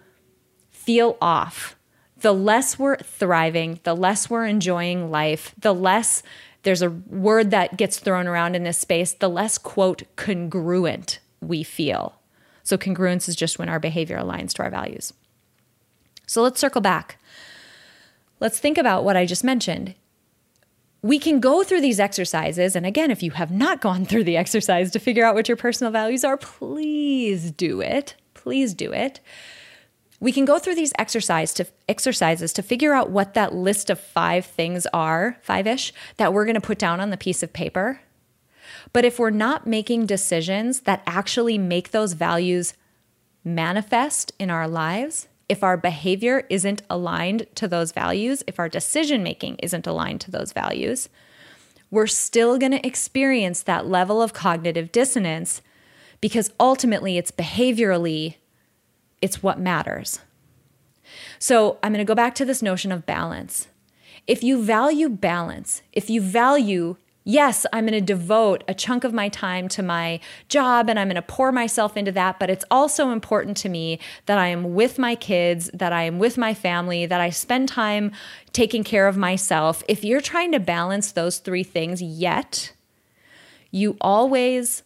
feel 0.84 1.16
off, 1.20 1.76
the 2.20 2.32
less 2.32 2.78
we're 2.78 2.96
thriving, 2.96 3.80
the 3.84 3.94
less 3.94 4.28
we're 4.28 4.46
enjoying 4.46 5.10
life, 5.10 5.54
the 5.58 5.74
less 5.74 6.22
there's 6.62 6.82
a 6.82 6.90
word 6.90 7.50
that 7.50 7.76
gets 7.76 7.98
thrown 7.98 8.26
around 8.26 8.54
in 8.54 8.62
this 8.62 8.78
space, 8.78 9.12
the 9.12 9.28
less, 9.28 9.58
quote, 9.58 10.02
congruent 10.16 11.18
we 11.40 11.62
feel. 11.62 12.20
So, 12.62 12.78
congruence 12.78 13.28
is 13.28 13.34
just 13.34 13.58
when 13.58 13.68
our 13.68 13.80
behavior 13.80 14.16
aligns 14.16 14.52
to 14.54 14.62
our 14.62 14.70
values. 14.70 15.12
So, 16.28 16.42
let's 16.42 16.60
circle 16.60 16.80
back. 16.80 17.18
Let's 18.38 18.60
think 18.60 18.78
about 18.78 19.02
what 19.02 19.16
I 19.16 19.26
just 19.26 19.42
mentioned. 19.42 19.94
We 21.02 21.18
can 21.18 21.40
go 21.40 21.64
through 21.64 21.80
these 21.80 21.98
exercises. 21.98 22.76
And 22.76 22.86
again, 22.86 23.10
if 23.10 23.24
you 23.24 23.32
have 23.32 23.50
not 23.50 23.80
gone 23.80 24.04
through 24.04 24.22
the 24.22 24.36
exercise 24.36 24.92
to 24.92 25.00
figure 25.00 25.24
out 25.24 25.34
what 25.34 25.48
your 25.48 25.56
personal 25.56 25.92
values 25.92 26.22
are, 26.22 26.36
please 26.36 27.50
do 27.50 27.80
it. 27.80 28.14
Please 28.34 28.74
do 28.74 28.92
it 28.92 29.18
we 30.22 30.30
can 30.30 30.44
go 30.44 30.60
through 30.60 30.76
these 30.76 30.92
exercise 31.00 31.52
to, 31.52 31.66
exercises 31.88 32.52
to 32.52 32.62
figure 32.62 32.94
out 32.94 33.10
what 33.10 33.34
that 33.34 33.56
list 33.56 33.90
of 33.90 33.98
five 33.98 34.46
things 34.46 34.86
are, 34.94 35.36
five 35.42 35.66
ish, 35.66 35.92
that 36.16 36.32
we're 36.32 36.44
going 36.44 36.54
to 36.54 36.60
put 36.60 36.78
down 36.78 37.00
on 37.00 37.10
the 37.10 37.16
piece 37.16 37.42
of 37.42 37.52
paper. 37.52 38.00
But 38.92 39.04
if 39.04 39.18
we're 39.18 39.30
not 39.30 39.66
making 39.66 40.06
decisions 40.06 40.82
that 40.82 41.02
actually 41.08 41.58
make 41.58 41.90
those 41.90 42.12
values 42.12 42.74
manifest 43.42 44.32
in 44.38 44.48
our 44.48 44.68
lives, 44.68 45.26
if 45.48 45.64
our 45.64 45.76
behavior 45.76 46.46
isn't 46.48 46.82
aligned 46.88 47.48
to 47.56 47.66
those 47.66 47.90
values, 47.90 48.44
if 48.46 48.60
our 48.60 48.68
decision 48.68 49.24
making 49.24 49.56
isn't 49.56 49.88
aligned 49.88 50.20
to 50.20 50.30
those 50.30 50.52
values, 50.52 51.08
we're 51.90 52.06
still 52.06 52.58
going 52.58 52.70
to 52.70 52.86
experience 52.86 53.64
that 53.64 53.88
level 53.88 54.22
of 54.22 54.32
cognitive 54.32 54.92
dissonance 54.92 55.62
because 56.20 56.52
ultimately 56.60 57.18
it's 57.18 57.32
behaviorally 57.32 58.36
it's 59.22 59.42
what 59.42 59.58
matters. 59.58 60.18
So 61.38 61.78
I'm 61.82 61.92
going 61.92 62.04
to 62.04 62.08
go 62.08 62.14
back 62.14 62.34
to 62.36 62.44
this 62.44 62.62
notion 62.62 62.92
of 62.92 63.06
balance. 63.06 63.68
If 64.26 64.42
you 64.42 64.62
value 64.62 65.08
balance, 65.08 65.82
if 65.92 66.10
you 66.10 66.20
value, 66.20 66.96
yes, 67.24 67.66
I'm 67.72 67.86
going 67.86 67.92
to 67.98 68.00
devote 68.00 68.64
a 68.68 68.74
chunk 68.74 69.04
of 69.04 69.12
my 69.12 69.28
time 69.28 69.68
to 69.68 69.82
my 69.82 70.20
job 70.48 70.88
and 70.88 70.98
I'm 70.98 71.08
going 71.08 71.16
to 71.16 71.22
pour 71.22 71.52
myself 71.52 71.96
into 71.96 72.12
that, 72.12 72.38
but 72.38 72.50
it's 72.50 72.64
also 72.70 73.10
important 73.10 73.56
to 73.58 73.68
me 73.68 73.98
that 74.26 74.38
I 74.38 74.48
am 74.48 74.74
with 74.74 74.98
my 74.98 75.14
kids, 75.14 75.70
that 75.74 75.92
I 75.92 76.04
am 76.04 76.18
with 76.18 76.38
my 76.38 76.54
family, 76.54 77.06
that 77.06 77.20
I 77.20 77.30
spend 77.30 77.68
time 77.68 78.12
taking 78.52 78.84
care 78.84 79.08
of 79.08 79.16
myself. 79.16 79.82
If 79.88 80.04
you're 80.04 80.20
trying 80.20 80.52
to 80.52 80.60
balance 80.60 81.12
those 81.12 81.38
three 81.38 81.64
things, 81.64 82.00
yet 82.02 82.72
you 83.70 83.96
always 84.00 84.82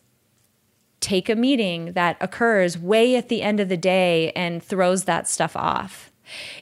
take 1.00 1.28
a 1.28 1.36
meeting 1.36 1.92
that 1.92 2.16
occurs 2.20 2.78
way 2.78 3.16
at 3.16 3.28
the 3.28 3.42
end 3.42 3.60
of 3.60 3.68
the 3.68 3.76
day 3.76 4.32
and 4.32 4.62
throws 4.62 5.04
that 5.04 5.28
stuff 5.28 5.56
off. 5.56 6.10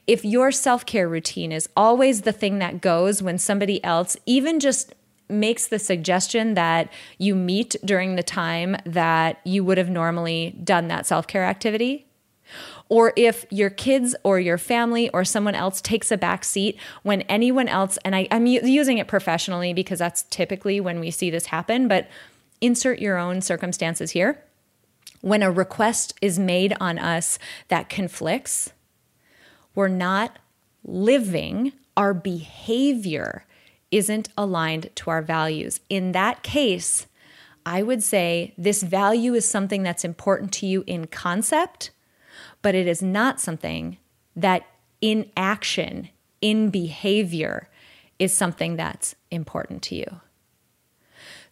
If 0.07 0.25
your 0.25 0.53
self 0.53 0.85
care 0.85 1.09
routine 1.09 1.53
is 1.53 1.69
always 1.77 2.23
the 2.23 2.33
thing 2.33 2.59
that 2.59 2.81
goes 2.81 3.23
when 3.23 3.39
somebody 3.39 3.83
else 3.83 4.17
even 4.27 4.61
just 4.61 4.95
makes 5.29 5.67
the 5.67 5.79
suggestion 5.79 6.55
that 6.55 6.93
you 7.19 7.35
meet 7.35 7.77
during 7.85 8.17
the 8.17 8.23
time 8.23 8.77
that 8.85 9.41
you 9.45 9.65
would 9.65 9.79
have 9.79 9.89
normally 9.89 10.55
done 10.63 10.89
that 10.89 11.07
self 11.07 11.27
care 11.27 11.45
activity, 11.45 12.07
or 12.89 13.13
if 13.17 13.47
your 13.51 13.71
kids 13.71 14.15
or 14.23 14.39
your 14.39 14.59
family 14.59 15.09
or 15.11 15.25
someone 15.25 15.55
else 15.55 15.81
takes 15.81 16.13
a 16.13 16.19
back 16.19 16.45
seat 16.45 16.79
when 17.03 17.23
anyone 17.23 17.69
else, 17.69 17.99
and 18.05 18.15
I, 18.15 18.23
am 18.31 18.47
using 18.47 18.99
it 18.99 19.09
professionally 19.09 19.73
because 19.73 19.99
that's 19.99 20.25
typically 20.25 20.81
when 20.81 21.01
we 21.01 21.11
see 21.11 21.31
this 21.31 21.47
happen, 21.47 21.89
but 21.89 22.09
insert 22.65 22.99
your 22.99 23.19
own 23.19 23.41
circumstances 23.41 24.13
here. 24.13 24.43
When 25.21 25.43
a 25.43 25.51
request 25.51 26.15
is 26.21 26.39
made 26.39 26.75
on 26.81 26.99
us 26.99 27.39
that 27.69 27.89
conflicts, 27.89 28.73
we're 29.75 29.89
not 29.89 30.39
living, 30.85 31.73
our 31.97 32.15
behavior 32.15 33.45
isn't 33.91 34.29
aligned 34.37 34.91
to 34.97 35.11
our 35.11 35.23
values. 35.23 35.81
In 35.89 36.13
that 36.13 36.43
case, 36.43 37.07
I 37.67 37.83
would 37.83 38.03
say 38.03 38.53
this 38.59 38.83
value 38.83 39.35
is 39.35 39.49
something 39.49 39.83
that's 39.83 40.05
important 40.05 40.53
to 40.55 40.67
you 40.67 40.85
in 40.87 41.07
concept, 41.07 41.91
but 42.61 42.75
it 42.75 42.87
is 42.87 43.03
not 43.03 43.41
something 43.41 43.99
that 44.37 44.67
in 45.01 45.31
action, 45.37 46.09
in 46.41 46.71
behavior, 46.71 47.69
is 48.19 48.35
something 48.35 48.77
that's 48.77 49.15
important 49.31 49.83
to 49.83 49.95
you. 49.95 50.21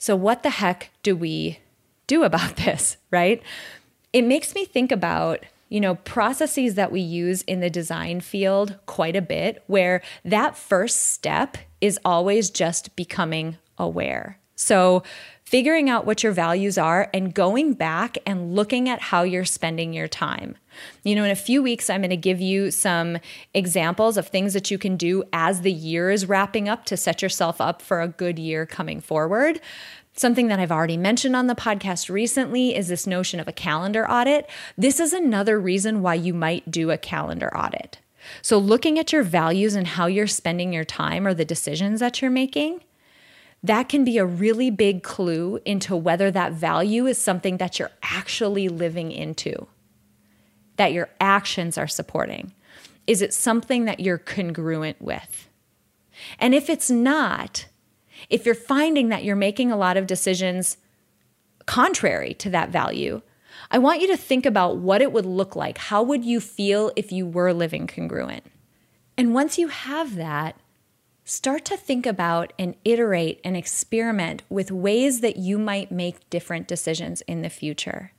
So, 0.03 0.17
what 0.17 0.43
the 0.43 0.51
heck 0.51 0.91
do 1.05 1.15
we 1.15 1.61
do 2.09 2.25
about 2.25 2.57
this, 2.65 2.97
right? 3.13 3.41
It 4.13 4.23
makes 4.23 4.53
me 4.53 4.65
think 4.65 4.91
about 4.91 5.45
you 5.69 5.81
know, 5.81 5.95
processes 5.95 6.75
that 6.75 6.91
we 6.91 7.01
use 7.01 7.43
in 7.43 7.61
the 7.61 7.71
design 7.71 8.21
field 8.21 8.79
quite 8.85 9.15
a 9.15 9.23
bit, 9.23 9.63
where 9.69 10.03
that 10.23 10.55
first 10.55 11.13
step 11.13 11.57
is 11.81 12.01
always 12.05 12.51
just 12.51 12.95
becoming 12.97 13.57
aware. 13.79 14.39
So, 14.57 15.05
figuring 15.53 15.91
out 15.91 16.07
what 16.07 16.23
your 16.23 16.33
values 16.33 16.79
are 16.79 17.11
and 17.13 17.35
going 17.35 17.75
back 17.75 18.17
and 18.25 18.57
looking 18.57 18.89
at 18.89 19.03
how 19.03 19.23
you're 19.23 19.45
spending 19.45 19.93
your 19.93 20.09
time. 20.09 20.57
You 21.05 21.15
know, 21.15 21.25
in 21.25 21.31
a 21.31 21.37
few 21.37 21.63
weeks, 21.63 21.91
I'm 21.91 22.01
going 22.01 22.09
to 22.09 22.17
give 22.17 22.41
you 22.41 22.71
some 22.71 23.19
examples 23.53 24.17
of 24.17 24.29
things 24.29 24.55
that 24.55 24.71
you 24.71 24.79
can 24.79 24.97
do 24.97 25.25
as 25.31 25.61
the 25.61 25.71
year 25.71 26.11
is 26.11 26.25
wrapping 26.25 26.71
up 26.71 26.87
to 26.87 26.97
set 26.97 27.21
yourself 27.21 27.61
up 27.61 27.83
for 27.83 28.01
a 28.01 28.09
good 28.09 28.39
year 28.39 28.65
coming 28.65 29.03
forward. 29.03 29.61
Something 30.15 30.49
that 30.49 30.59
I've 30.59 30.73
already 30.73 30.97
mentioned 30.97 31.37
on 31.37 31.49
the 31.49 31.55
podcast 31.55 32.09
recently 32.09 32.75
is 32.75 32.89
this 32.89 33.07
notion 33.07 33.39
of 33.39 33.47
a 33.47 33.53
calendar 33.53 34.11
audit. 34.11 34.49
This 34.79 34.99
is 34.99 35.13
another 35.13 35.61
reason 35.61 36.01
why 36.01 36.15
you 36.15 36.33
might 36.33 36.71
do 36.71 36.91
a 36.91 36.97
calendar 36.97 37.55
audit. 37.55 37.99
So, 38.41 38.57
looking 38.57 38.99
at 38.99 39.13
your 39.13 39.23
values 39.23 39.75
and 39.75 39.87
how 39.87 40.07
you're 40.07 40.27
spending 40.27 40.73
your 40.73 40.85
time 40.85 41.27
or 41.27 41.35
the 41.35 41.45
decisions 41.45 42.01
that 42.01 42.23
you're 42.23 42.31
making 42.31 42.81
that 43.63 43.89
can 43.89 44.05
be 44.05 44.19
a 44.19 44.27
really 44.27 44.71
big 44.71 45.03
clue 45.03 45.61
into 45.65 45.97
whether 45.97 46.31
that 46.31 46.53
value 46.53 47.07
is 47.07 47.19
something 47.19 47.59
that 47.59 47.79
you're 47.79 47.93
actually 48.03 48.69
living 48.69 49.13
into, 49.13 49.69
that 50.77 50.93
your 50.93 51.09
actions 51.21 51.79
are 51.79 51.87
supporting. 51.87 52.53
Is 53.07 53.23
it 53.23 53.33
something 53.33 53.85
that 53.85 54.01
you're 54.01 54.19
congruent 54.19 55.01
with? 55.01 55.49
And 56.39 56.55
if 56.55 56.69
it's 56.69 56.91
not, 56.91 57.67
if 58.29 58.47
you're 58.47 58.55
finding 58.55 59.09
that 59.09 59.25
you're 59.25 59.37
making 59.37 59.71
a 59.71 59.77
lot 59.77 59.97
of 59.97 60.07
decisions 60.07 60.77
contrary 61.67 62.35
to 62.35 62.51
that 62.51 62.71
value, 62.71 63.23
I 63.71 63.79
want 63.79 64.01
you 64.01 64.09
to 64.09 64.17
think 64.17 64.45
about 64.45 64.79
what 64.79 65.03
it 65.03 65.13
would 65.13 65.27
look 65.27 65.55
like. 65.55 65.79
How 65.79 66.03
would 66.03 66.25
you 66.25 66.41
feel 66.41 66.91
if 66.97 67.13
you 67.13 67.27
were 67.27 67.53
living 67.53 67.87
congruent? 67.87 68.45
And 69.17 69.35
once 69.35 69.59
you 69.59 69.69
have 69.69 70.17
that, 70.17 70.57
start 71.25 71.65
to 71.67 71.77
think 71.77 72.07
about 72.07 72.53
and 72.59 72.75
iterate 72.85 73.41
and 73.45 73.57
experiment 73.57 74.43
with 74.49 74.71
ways 74.71 75.21
that 75.21 75.37
you 75.37 75.59
might 75.59 75.93
make 75.93 76.29
different 76.31 76.69
decisions 76.69 77.21
in 77.23 77.43
the 77.43 77.51
future. 77.51 78.13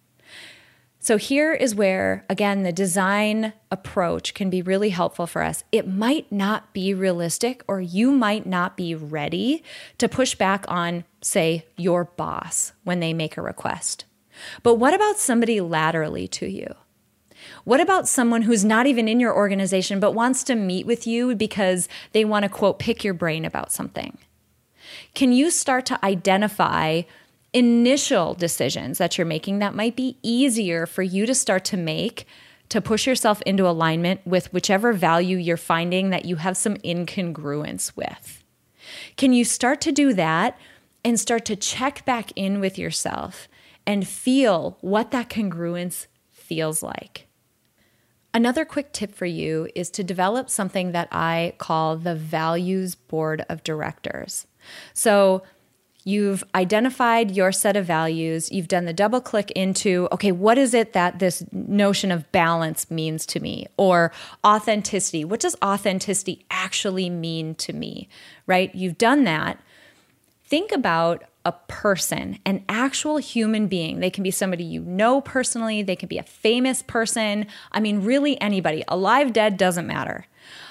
So, 0.99 1.17
here 1.17 1.51
is 1.51 1.75
where, 1.75 2.25
again, 2.29 2.63
the 2.63 2.71
design 2.71 3.51
approach 3.69 4.33
can 4.33 4.49
be 4.49 4.61
really 4.61 4.91
helpful 4.91 5.27
for 5.27 5.41
us. 5.41 5.65
It 5.69 5.85
might 5.85 6.31
not 6.31 6.73
be 6.73 6.93
realistic, 6.93 7.61
or 7.67 7.81
you 7.81 8.09
might 8.11 8.45
not 8.45 8.77
be 8.77 8.95
ready 8.95 9.65
to 9.97 10.07
push 10.07 10.33
back 10.35 10.63
on, 10.69 11.03
say, 11.21 11.65
your 11.75 12.05
boss 12.05 12.71
when 12.85 13.01
they 13.01 13.13
make 13.13 13.35
a 13.35 13.41
request. 13.41 14.05
But 14.63 14.75
what 14.75 14.93
about 14.93 15.17
somebody 15.17 15.59
laterally 15.59 16.25
to 16.29 16.49
you? 16.49 16.73
What 17.63 17.79
about 17.79 18.09
someone 18.09 18.41
who's 18.41 18.65
not 18.65 18.87
even 18.87 19.07
in 19.07 19.19
your 19.19 19.35
organization 19.35 19.99
but 19.99 20.13
wants 20.13 20.43
to 20.45 20.55
meet 20.55 20.85
with 20.85 21.07
you 21.07 21.35
because 21.35 21.87
they 22.11 22.25
want 22.25 22.43
to, 22.43 22.49
quote, 22.49 22.79
pick 22.79 23.03
your 23.03 23.13
brain 23.13 23.45
about 23.45 23.71
something? 23.71 24.17
Can 25.13 25.31
you 25.31 25.49
start 25.49 25.85
to 25.87 26.05
identify 26.05 27.03
initial 27.53 28.33
decisions 28.33 28.97
that 28.97 29.17
you're 29.17 29.25
making 29.25 29.59
that 29.59 29.75
might 29.75 29.95
be 29.95 30.17
easier 30.23 30.85
for 30.85 31.03
you 31.03 31.25
to 31.25 31.35
start 31.35 31.63
to 31.65 31.77
make 31.77 32.25
to 32.69 32.81
push 32.81 33.05
yourself 33.05 33.41
into 33.43 33.67
alignment 33.67 34.25
with 34.25 34.51
whichever 34.51 34.91
value 34.91 35.37
you're 35.37 35.57
finding 35.57 36.09
that 36.09 36.25
you 36.25 36.37
have 36.37 36.57
some 36.57 36.75
incongruence 36.77 37.95
with? 37.95 38.43
Can 39.15 39.31
you 39.31 39.45
start 39.45 39.79
to 39.81 39.91
do 39.91 40.13
that 40.13 40.57
and 41.05 41.19
start 41.19 41.45
to 41.45 41.55
check 41.55 42.03
back 42.05 42.31
in 42.35 42.59
with 42.59 42.77
yourself 42.77 43.47
and 43.85 44.07
feel 44.07 44.77
what 44.81 45.11
that 45.11 45.29
congruence 45.29 46.07
feels 46.31 46.81
like? 46.81 47.27
Another 48.33 48.65
quick 48.65 48.91
tip 48.91 49.13
for 49.13 49.25
you 49.25 49.69
is 49.75 49.89
to 49.91 50.03
develop 50.03 50.49
something 50.49 50.91
that 50.91 51.07
I 51.11 51.53
call 51.59 51.97
the 51.97 52.15
Values 52.15 52.95
Board 52.95 53.45
of 53.47 53.63
Directors. 53.63 54.47
So, 54.93 55.43
You've 56.05 56.43
identified 56.53 57.31
your 57.31 57.51
set 57.51 57.77
of 57.77 57.85
values. 57.85 58.51
You've 58.51 58.67
done 58.67 58.85
the 58.85 58.93
double 58.93 59.21
click 59.21 59.51
into, 59.51 60.09
okay, 60.11 60.31
what 60.31 60.57
is 60.57 60.73
it 60.73 60.93
that 60.93 61.19
this 61.19 61.45
notion 61.53 62.11
of 62.11 62.29
balance 62.33 62.91
means 62.91 63.25
to 63.27 63.39
me? 63.39 63.67
Or 63.77 64.11
authenticity. 64.45 65.23
What 65.23 65.39
does 65.39 65.55
authenticity 65.63 66.45
actually 66.51 67.09
mean 67.09 67.55
to 67.55 67.73
me? 67.73 68.09
Right? 68.47 68.73
You've 68.75 68.97
done 68.97 69.23
that. 69.23 69.59
Think 70.45 70.73
about 70.73 71.23
a 71.45 71.51
person, 71.67 72.39
an 72.45 72.63
actual 72.69 73.17
human 73.17 73.67
being. 73.67 73.99
They 73.99 74.09
can 74.09 74.23
be 74.23 74.31
somebody 74.31 74.63
you 74.63 74.81
know 74.81 75.21
personally, 75.21 75.83
they 75.83 75.95
can 75.95 76.07
be 76.07 76.17
a 76.17 76.23
famous 76.23 76.81
person. 76.81 77.47
I 77.71 77.79
mean, 77.79 78.03
really 78.03 78.39
anybody. 78.39 78.83
Alive, 78.87 79.33
dead, 79.33 79.57
doesn't 79.57 79.87
matter. 79.87 80.25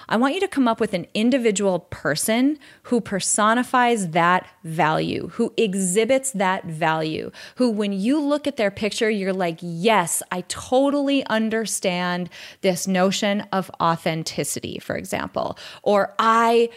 I 0.08 0.16
want 0.16 0.34
you 0.34 0.40
to 0.40 0.48
come 0.48 0.68
up 0.68 0.80
with 0.80 0.94
an 0.94 1.06
individual 1.14 1.80
person 1.80 2.58
who 2.84 3.00
personifies 3.00 4.10
that 4.10 4.46
value, 4.64 5.28
who 5.28 5.52
exhibits 5.56 6.32
that 6.32 6.64
value, 6.64 7.30
who, 7.56 7.70
when 7.70 7.92
you 7.92 8.20
look 8.20 8.46
at 8.46 8.56
their 8.56 8.70
picture, 8.70 9.08
you're 9.08 9.32
like, 9.32 9.58
yes, 9.62 10.22
I 10.30 10.42
totally 10.48 11.24
understand 11.26 12.28
this 12.60 12.86
notion 12.86 13.42
of 13.52 13.70
authenticity, 13.80 14.78
for 14.78 14.96
example, 14.96 15.56
or 15.82 16.14
I 16.18 16.68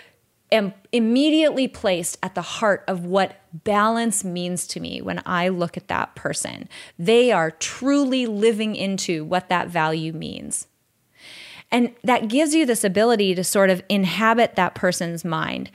am 0.51 0.73
immediately 0.91 1.67
placed 1.67 2.17
at 2.21 2.35
the 2.35 2.41
heart 2.41 2.83
of 2.87 3.05
what 3.05 3.41
balance 3.53 4.23
means 4.23 4.67
to 4.67 4.79
me 4.79 5.01
when 5.01 5.21
I 5.25 5.49
look 5.49 5.77
at 5.77 5.87
that 5.87 6.15
person. 6.15 6.69
They 6.99 7.31
are 7.31 7.51
truly 7.51 8.25
living 8.25 8.75
into 8.75 9.23
what 9.25 9.49
that 9.49 9.67
value 9.67 10.13
means. 10.13 10.67
And 11.71 11.93
that 12.03 12.27
gives 12.27 12.53
you 12.53 12.65
this 12.65 12.83
ability 12.83 13.35
to 13.35 13.43
sort 13.43 13.69
of 13.69 13.83
inhabit 13.89 14.55
that 14.55 14.75
person's 14.75 15.25
mind. 15.25 15.71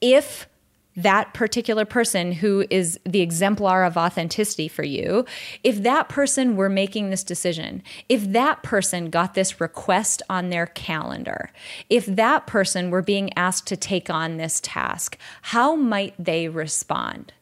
If 0.00 0.48
that 0.96 1.32
particular 1.32 1.84
person 1.84 2.32
who 2.32 2.64
is 2.70 2.98
the 3.04 3.20
exemplar 3.20 3.84
of 3.84 3.96
authenticity 3.96 4.68
for 4.68 4.82
you, 4.82 5.24
if 5.64 5.82
that 5.82 6.08
person 6.08 6.56
were 6.56 6.68
making 6.68 7.10
this 7.10 7.24
decision, 7.24 7.82
if 8.08 8.30
that 8.32 8.62
person 8.62 9.08
got 9.08 9.34
this 9.34 9.60
request 9.60 10.22
on 10.28 10.50
their 10.50 10.66
calendar, 10.66 11.50
if 11.88 12.04
that 12.04 12.46
person 12.46 12.90
were 12.90 13.02
being 13.02 13.32
asked 13.34 13.66
to 13.68 13.76
take 13.76 14.10
on 14.10 14.36
this 14.36 14.60
task, 14.60 15.16
how 15.42 15.74
might 15.74 16.14
they 16.18 16.48
respond? 16.48 17.32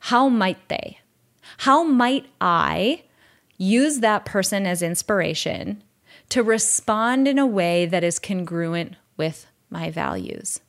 How 0.00 0.28
might 0.28 0.68
they? 0.68 0.98
How 1.58 1.84
might 1.84 2.26
I 2.40 3.04
use 3.58 4.00
that 4.00 4.24
person 4.24 4.66
as 4.66 4.82
inspiration 4.82 5.82
to 6.30 6.42
respond 6.42 7.28
in 7.28 7.38
a 7.38 7.46
way 7.46 7.86
that 7.86 8.02
is 8.02 8.18
congruent 8.18 8.96
with 9.16 9.46
my 9.70 9.90
values? 9.90 10.60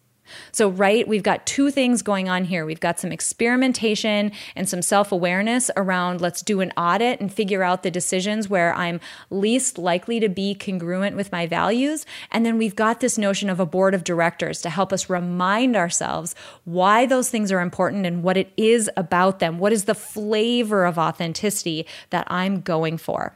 So, 0.52 0.70
right, 0.70 1.08
we've 1.08 1.24
got 1.24 1.46
two 1.46 1.70
things 1.70 2.02
going 2.02 2.30
on 2.30 2.46
here. 2.46 2.66
We've 2.66 2.80
got 2.80 3.00
some 3.00 3.12
experimentation 3.12 4.32
and 4.56 4.68
some 4.70 4.82
self 4.82 5.12
awareness 5.12 5.70
around 5.76 6.22
let's 6.22 6.42
do 6.42 6.62
an 6.62 6.72
audit 6.78 7.20
and 7.20 7.32
figure 7.32 7.64
out 7.64 7.84
the 7.84 7.92
decisions 7.92 8.50
where 8.50 8.74
I'm 8.74 9.00
least 9.30 9.78
likely 9.78 10.20
to 10.20 10.30
be 10.30 10.56
congruent 10.56 11.16
with 11.16 11.32
my 11.32 11.46
values. 11.46 12.06
And 12.32 12.46
then 12.46 12.58
we've 12.58 12.76
got 12.76 13.00
this 13.00 13.18
notion 13.18 13.50
of 13.50 13.60
a 13.60 13.66
board 13.66 13.94
of 13.94 14.04
directors 14.04 14.62
to 14.62 14.70
help 14.70 14.94
us 14.94 15.10
remind 15.10 15.76
ourselves 15.76 16.36
why 16.64 17.06
those 17.06 17.30
things 17.30 17.52
are 17.52 17.62
important 17.62 18.06
and 18.06 18.24
what 18.24 18.38
it 18.38 18.52
is 18.58 18.90
about 18.96 19.40
them. 19.40 19.60
What 19.60 19.74
is 19.74 19.86
the 19.86 19.96
flavor 19.96 20.86
of 20.86 20.98
authenticity 20.98 21.86
that 22.12 22.28
I'm 22.32 22.62
going 22.62 22.98
for? 22.98 23.36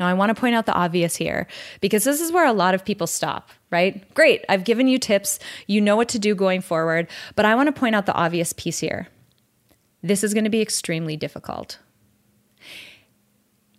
Now, 0.00 0.08
I 0.08 0.14
want 0.14 0.34
to 0.34 0.40
point 0.40 0.56
out 0.56 0.66
the 0.66 0.72
obvious 0.72 1.16
here 1.16 1.46
because 1.80 2.04
this 2.04 2.20
is 2.20 2.32
where 2.32 2.46
a 2.46 2.52
lot 2.52 2.74
of 2.74 2.84
people 2.84 3.06
stop, 3.06 3.50
right? 3.74 4.14
Great, 4.14 4.44
I've 4.48 4.62
given 4.62 4.86
you 4.86 5.00
tips. 5.00 5.40
You 5.66 5.80
know 5.80 5.96
what 5.96 6.08
to 6.10 6.18
do 6.20 6.36
going 6.36 6.60
forward. 6.60 7.08
But 7.34 7.44
I 7.44 7.56
want 7.56 7.66
to 7.66 7.72
point 7.72 7.96
out 7.96 8.06
the 8.06 8.14
obvious 8.14 8.52
piece 8.52 8.78
here. 8.78 9.08
This 10.00 10.22
is 10.22 10.32
going 10.32 10.44
to 10.44 10.50
be 10.50 10.62
extremely 10.62 11.16
difficult. 11.16 11.80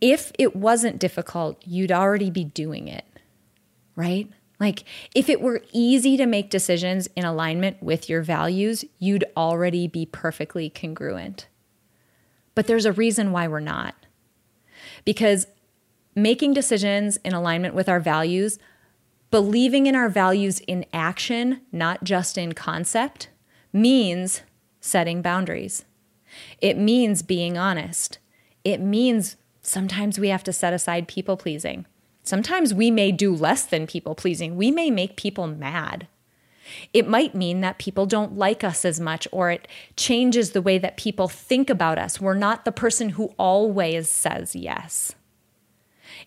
If 0.02 0.34
it 0.38 0.54
wasn't 0.54 1.00
difficult, 1.00 1.64
you'd 1.66 1.94
already 1.94 2.30
be 2.30 2.44
doing 2.44 2.90
it, 2.90 3.06
right? 3.96 4.30
Like, 4.60 4.84
if 5.16 5.30
it 5.30 5.40
were 5.40 5.62
easy 5.72 6.18
to 6.18 6.26
make 6.26 6.50
decisions 6.50 7.08
in 7.16 7.24
alignment 7.24 7.82
with 7.82 8.10
your 8.10 8.22
values, 8.22 8.84
you'd 9.00 9.24
already 9.38 9.88
be 9.88 10.06
perfectly 10.06 10.70
congruent. 10.70 11.48
But 12.54 12.68
there's 12.68 12.86
a 12.86 12.92
reason 12.92 13.32
why 13.32 13.48
we're 13.48 13.62
not. 13.62 13.96
Because 15.06 15.48
making 16.16 16.54
decisions 16.54 17.16
in 17.24 17.34
alignment 17.34 17.76
with 17.76 17.88
our 17.88 18.02
values 18.02 18.60
Believing 19.32 19.86
in 19.86 19.96
our 19.96 20.10
values 20.10 20.60
in 20.62 20.86
action, 20.94 21.62
not 21.72 22.04
just 22.04 22.38
in 22.38 22.54
concept, 22.54 23.30
means 23.74 24.42
setting 24.80 25.22
boundaries. 25.22 25.86
It 26.62 26.78
means 26.78 27.22
being 27.22 27.58
honest. 27.58 28.20
It 28.64 28.80
means 28.80 29.36
sometimes 29.62 30.20
we 30.20 30.30
have 30.30 30.44
to 30.44 30.54
set 30.54 30.74
aside 30.74 31.08
people 31.08 31.38
pleasing. 31.38 31.86
Sometimes 32.24 32.74
we 32.74 32.90
may 32.90 33.12
do 33.12 33.36
less 33.36 33.66
than 33.66 33.88
people 33.88 34.16
pleasing. 34.16 34.56
We 34.56 34.72
may 34.72 34.90
make 34.90 35.16
people 35.16 35.48
mad. 35.48 36.08
It 36.94 37.08
might 37.08 37.36
mean 37.36 37.62
that 37.62 37.78
people 37.78 38.06
don't 38.06 38.38
like 38.38 38.64
us 38.64 38.86
as 38.86 39.00
much, 39.00 39.28
or 39.32 39.52
it 39.52 39.68
changes 39.96 40.52
the 40.52 40.62
way 40.62 40.80
that 40.80 40.98
people 40.98 41.28
think 41.28 41.70
about 41.70 42.00
us. 42.00 42.20
We're 42.20 42.34
not 42.34 42.66
the 42.66 42.72
person 42.72 43.10
who 43.10 43.34
always 43.38 44.10
says 44.10 44.56
yes. 44.56 45.14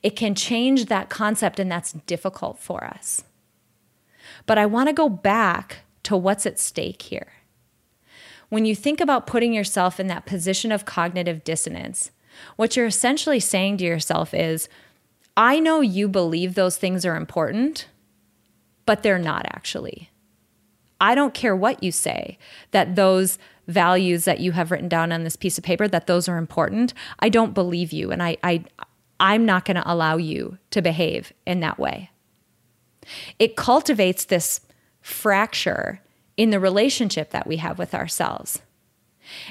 It 0.03 0.17
can 0.17 0.35
change 0.35 0.87
that 0.87 1.09
concept, 1.09 1.59
and 1.59 1.71
that's 1.71 1.93
difficult 1.93 2.59
for 2.59 2.85
us. 2.85 3.25
But 4.47 4.59
I 4.59 4.67
want 4.67 4.89
to 4.89 4.93
go 4.93 5.09
back 5.09 5.79
to 6.05 6.17
what's 6.17 6.47
at 6.47 6.59
stake 6.59 7.03
here. 7.03 7.33
When 8.49 8.65
you 8.65 8.75
think 8.75 9.01
about 9.01 9.27
putting 9.27 9.53
yourself 9.53 10.01
in 10.01 10.07
that 10.07 10.27
position 10.27 10.73
of 10.73 10.87
cognitive 10.87 11.45
dissonance, 11.45 12.11
what 12.57 12.77
you're 12.77 12.87
essentially 12.87 13.41
saying 13.41 13.79
to 13.79 13.85
yourself 13.85 14.33
is, 14.33 14.69
I 15.37 15.61
know 15.61 15.81
you 15.81 16.09
believe 16.09 16.55
those 16.55 16.77
things 16.77 17.05
are 17.05 17.17
important, 17.17 17.89
but 18.87 19.03
they're 19.03 19.19
not 19.19 19.45
actually. 19.47 20.11
I 21.01 21.15
don't 21.15 21.35
care 21.35 21.55
what 21.55 21.83
you 21.83 21.93
say 21.93 22.39
that 22.71 22.97
those 22.97 23.39
values 23.67 24.25
that 24.25 24.41
you 24.41 24.53
have 24.53 24.71
written 24.71 24.89
down 24.89 25.13
on 25.13 25.25
this 25.25 25.37
piece 25.37 25.59
of 25.59 25.65
paper 25.65 25.87
that 25.87 26.07
those 26.07 26.29
are 26.29 26.39
important. 26.39 26.95
I 27.21 27.29
don't 27.29 27.55
believe 27.55 27.93
you 27.93 28.11
and 28.11 28.23
I 28.23 28.39
I 28.43 28.65
I'm 29.21 29.45
not 29.45 29.65
going 29.65 29.77
to 29.77 29.91
allow 29.91 30.17
you 30.17 30.59
to 30.71 30.83
behave 30.83 31.33
in 31.47 31.61
that 31.61 31.79
way. 31.79 32.11
It 33.39 33.57
cultivates 33.57 34.25
this 34.25 34.61
fracture 35.01 36.01
in 36.37 36.51
the 36.51 36.61
relationship 36.61 37.31
that 37.31 37.47
we 37.47 37.57
have 37.57 37.79
with 37.79 37.95
ourselves. 37.95 38.63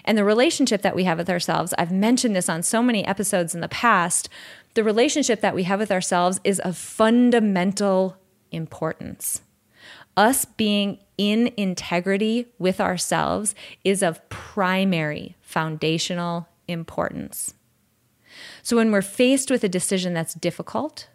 And 0.06 0.18
the 0.18 0.24
relationship 0.24 0.82
that 0.82 0.96
we 0.96 1.04
have 1.04 1.18
with 1.18 1.30
ourselves, 1.30 1.74
I've 1.78 1.92
mentioned 1.92 2.36
this 2.36 2.50
on 2.50 2.64
so 2.64 2.82
many 2.82 3.06
episodes 3.06 3.54
in 3.54 3.62
the 3.62 3.68
past, 3.68 4.30
the 4.74 4.84
relationship 4.84 5.42
that 5.42 5.56
we 5.56 5.64
have 5.64 5.80
with 5.80 5.92
ourselves 5.92 6.40
is 6.44 6.60
of 6.60 6.78
fundamental 6.78 8.18
importance. 8.52 9.42
Us 10.16 10.46
being 10.46 11.00
in 11.18 11.52
integrity 11.58 12.48
with 12.58 12.80
ourselves 12.80 13.54
is 13.84 14.02
of 14.02 14.28
primary 14.30 15.36
foundational 15.42 16.48
importance. 16.68 17.54
So 18.64 18.78
when 18.78 18.92
we're 18.92 19.02
faced 19.02 19.50
with 19.50 19.64
a 19.64 19.70
decision 19.70 20.14
that's 20.14 20.34
difficult, 20.34 21.08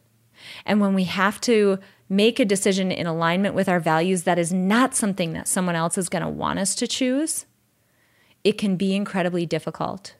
and 0.66 0.80
when 0.80 0.94
we 0.94 1.04
have 1.04 1.40
to 1.42 1.78
make 2.08 2.38
a 2.38 2.44
decision 2.44 2.92
in 2.92 3.06
alignment 3.06 3.54
with 3.54 3.68
our 3.68 3.80
values 3.80 4.24
that 4.24 4.38
is 4.38 4.52
not 4.52 4.94
something 4.94 5.32
that 5.32 5.48
someone 5.48 5.76
else 5.76 5.96
is 5.96 6.08
going 6.08 6.22
to 6.22 6.28
want 6.28 6.58
us 6.58 6.74
to 6.76 6.86
choose, 6.86 7.46
it 8.44 8.58
can 8.58 8.76
be 8.76 8.94
incredibly 8.94 9.46
difficult. 9.46 10.14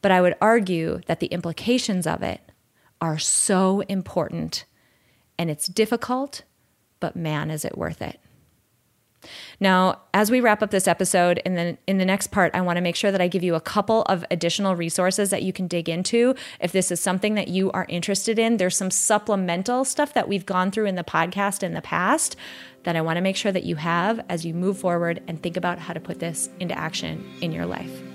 But 0.00 0.12
I 0.12 0.20
would 0.20 0.36
argue 0.40 1.00
that 1.06 1.20
the 1.20 1.26
implications 1.26 2.06
of 2.06 2.22
it 2.22 2.40
are 3.00 3.18
so 3.18 3.80
important 3.82 4.64
and 5.38 5.50
it's 5.50 5.66
difficult, 5.66 6.42
but 7.00 7.16
man, 7.16 7.50
is 7.50 7.64
it 7.64 7.76
worth 7.76 8.00
it. 8.00 8.20
Now, 9.60 10.00
as 10.12 10.30
we 10.30 10.40
wrap 10.40 10.62
up 10.62 10.70
this 10.70 10.88
episode, 10.88 11.40
in 11.44 11.54
the 11.54 11.76
in 11.86 11.98
the 11.98 12.04
next 12.04 12.28
part, 12.28 12.54
I 12.54 12.60
want 12.60 12.76
to 12.76 12.80
make 12.80 12.96
sure 12.96 13.10
that 13.12 13.20
I 13.20 13.28
give 13.28 13.42
you 13.42 13.54
a 13.54 13.60
couple 13.60 14.02
of 14.02 14.24
additional 14.30 14.76
resources 14.76 15.30
that 15.30 15.42
you 15.42 15.52
can 15.52 15.66
dig 15.66 15.88
into 15.88 16.34
if 16.60 16.72
this 16.72 16.90
is 16.90 17.00
something 17.00 17.34
that 17.34 17.48
you 17.48 17.70
are 17.72 17.86
interested 17.88 18.38
in. 18.38 18.56
There's 18.56 18.76
some 18.76 18.90
supplemental 18.90 19.84
stuff 19.84 20.14
that 20.14 20.28
we've 20.28 20.46
gone 20.46 20.70
through 20.70 20.86
in 20.86 20.94
the 20.94 21.04
podcast 21.04 21.62
in 21.62 21.74
the 21.74 21.82
past 21.82 22.36
that 22.84 22.96
I 22.96 23.00
want 23.00 23.16
to 23.16 23.22
make 23.22 23.36
sure 23.36 23.52
that 23.52 23.64
you 23.64 23.76
have 23.76 24.24
as 24.28 24.44
you 24.44 24.54
move 24.54 24.78
forward 24.78 25.22
and 25.26 25.42
think 25.42 25.56
about 25.56 25.78
how 25.78 25.92
to 25.92 26.00
put 26.00 26.20
this 26.20 26.48
into 26.60 26.76
action 26.76 27.24
in 27.40 27.50
your 27.50 27.66
life. 27.66 28.13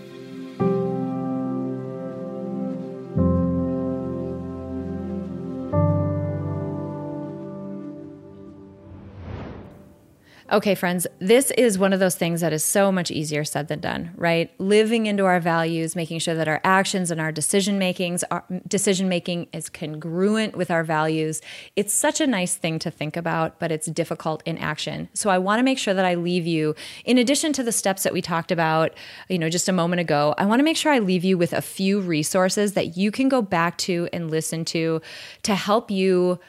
Okay, 10.51 10.73
friends, 10.73 11.05
this 11.19 11.51
is 11.51 11.77
one 11.77 11.93
of 11.93 11.99
those 11.99 12.15
things 12.15 12.41
that 12.41 12.51
is 12.51 12.63
so 12.63 12.91
much 12.91 13.11
easier 13.11 13.43
said 13.43 13.67
than 13.67 13.81
done, 13.81 14.09
right? 14.15 14.49
Living 14.59 15.05
into 15.05 15.25
our 15.25 15.39
values, 15.39 15.95
making 15.95 16.17
sure 16.17 16.33
that 16.33 16.47
our 16.47 16.59
actions 16.63 17.11
and 17.11 17.21
our 17.21 17.31
decision 17.31 17.77
makings, 17.77 18.23
our 18.31 18.43
decision 18.67 19.07
making 19.07 19.47
is 19.53 19.69
congruent 19.69 20.57
with 20.57 20.71
our 20.71 20.83
values. 20.83 21.39
It's 21.75 21.93
such 21.93 22.19
a 22.19 22.25
nice 22.25 22.55
thing 22.55 22.79
to 22.79 22.89
think 22.89 23.15
about, 23.15 23.59
but 23.59 23.71
it's 23.71 23.85
difficult 23.87 24.41
in 24.43 24.57
action. 24.57 25.07
So 25.13 25.29
I 25.29 25.37
want 25.37 25.59
to 25.59 25.63
make 25.63 25.77
sure 25.77 25.93
that 25.93 26.05
I 26.05 26.15
leave 26.15 26.47
you 26.47 26.73
in 27.05 27.19
addition 27.19 27.53
to 27.53 27.61
the 27.61 27.71
steps 27.71 28.01
that 28.01 28.13
we 28.13 28.21
talked 28.21 28.51
about, 28.51 28.95
you 29.27 29.37
know, 29.37 29.49
just 29.49 29.69
a 29.69 29.73
moment 29.73 29.99
ago. 29.99 30.33
I 30.39 30.47
want 30.47 30.61
to 30.61 30.63
make 30.63 30.77
sure 30.77 30.91
I 30.91 30.97
leave 30.97 31.23
you 31.23 31.37
with 31.37 31.53
a 31.53 31.61
few 31.61 31.99
resources 31.99 32.73
that 32.73 32.97
you 32.97 33.11
can 33.11 33.29
go 33.29 33.43
back 33.43 33.77
to 33.79 34.09
and 34.11 34.31
listen 34.31 34.65
to 34.65 34.99
to 35.43 35.53
help 35.53 35.91
you 35.91 36.39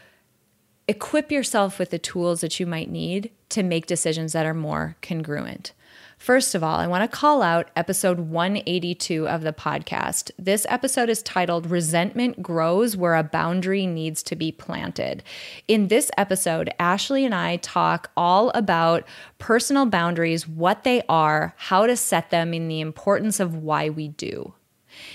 equip 0.90 1.30
yourself 1.30 1.78
with 1.78 1.90
the 1.90 2.00
tools 2.00 2.40
that 2.40 2.58
you 2.58 2.66
might 2.66 2.90
need 2.90 3.30
to 3.48 3.62
make 3.62 3.86
decisions 3.86 4.32
that 4.32 4.44
are 4.44 4.52
more 4.52 4.96
congruent. 5.02 5.72
First 6.18 6.52
of 6.56 6.64
all, 6.64 6.80
I 6.80 6.88
want 6.88 7.08
to 7.08 7.16
call 7.16 7.42
out 7.42 7.70
episode 7.76 8.18
182 8.18 9.28
of 9.28 9.42
the 9.42 9.52
podcast. 9.52 10.32
This 10.36 10.66
episode 10.68 11.08
is 11.08 11.22
titled 11.22 11.70
Resentment 11.70 12.42
Grows 12.42 12.96
Where 12.96 13.14
a 13.14 13.22
Boundary 13.22 13.86
Needs 13.86 14.20
to 14.24 14.34
Be 14.34 14.50
Planted. 14.50 15.22
In 15.68 15.86
this 15.86 16.10
episode, 16.18 16.70
Ashley 16.80 17.24
and 17.24 17.36
I 17.36 17.58
talk 17.58 18.10
all 18.16 18.50
about 18.50 19.06
personal 19.38 19.86
boundaries, 19.86 20.48
what 20.48 20.82
they 20.82 21.02
are, 21.08 21.54
how 21.56 21.86
to 21.86 21.96
set 21.96 22.30
them, 22.30 22.52
and 22.52 22.68
the 22.68 22.80
importance 22.80 23.38
of 23.38 23.54
why 23.54 23.90
we 23.90 24.08
do. 24.08 24.54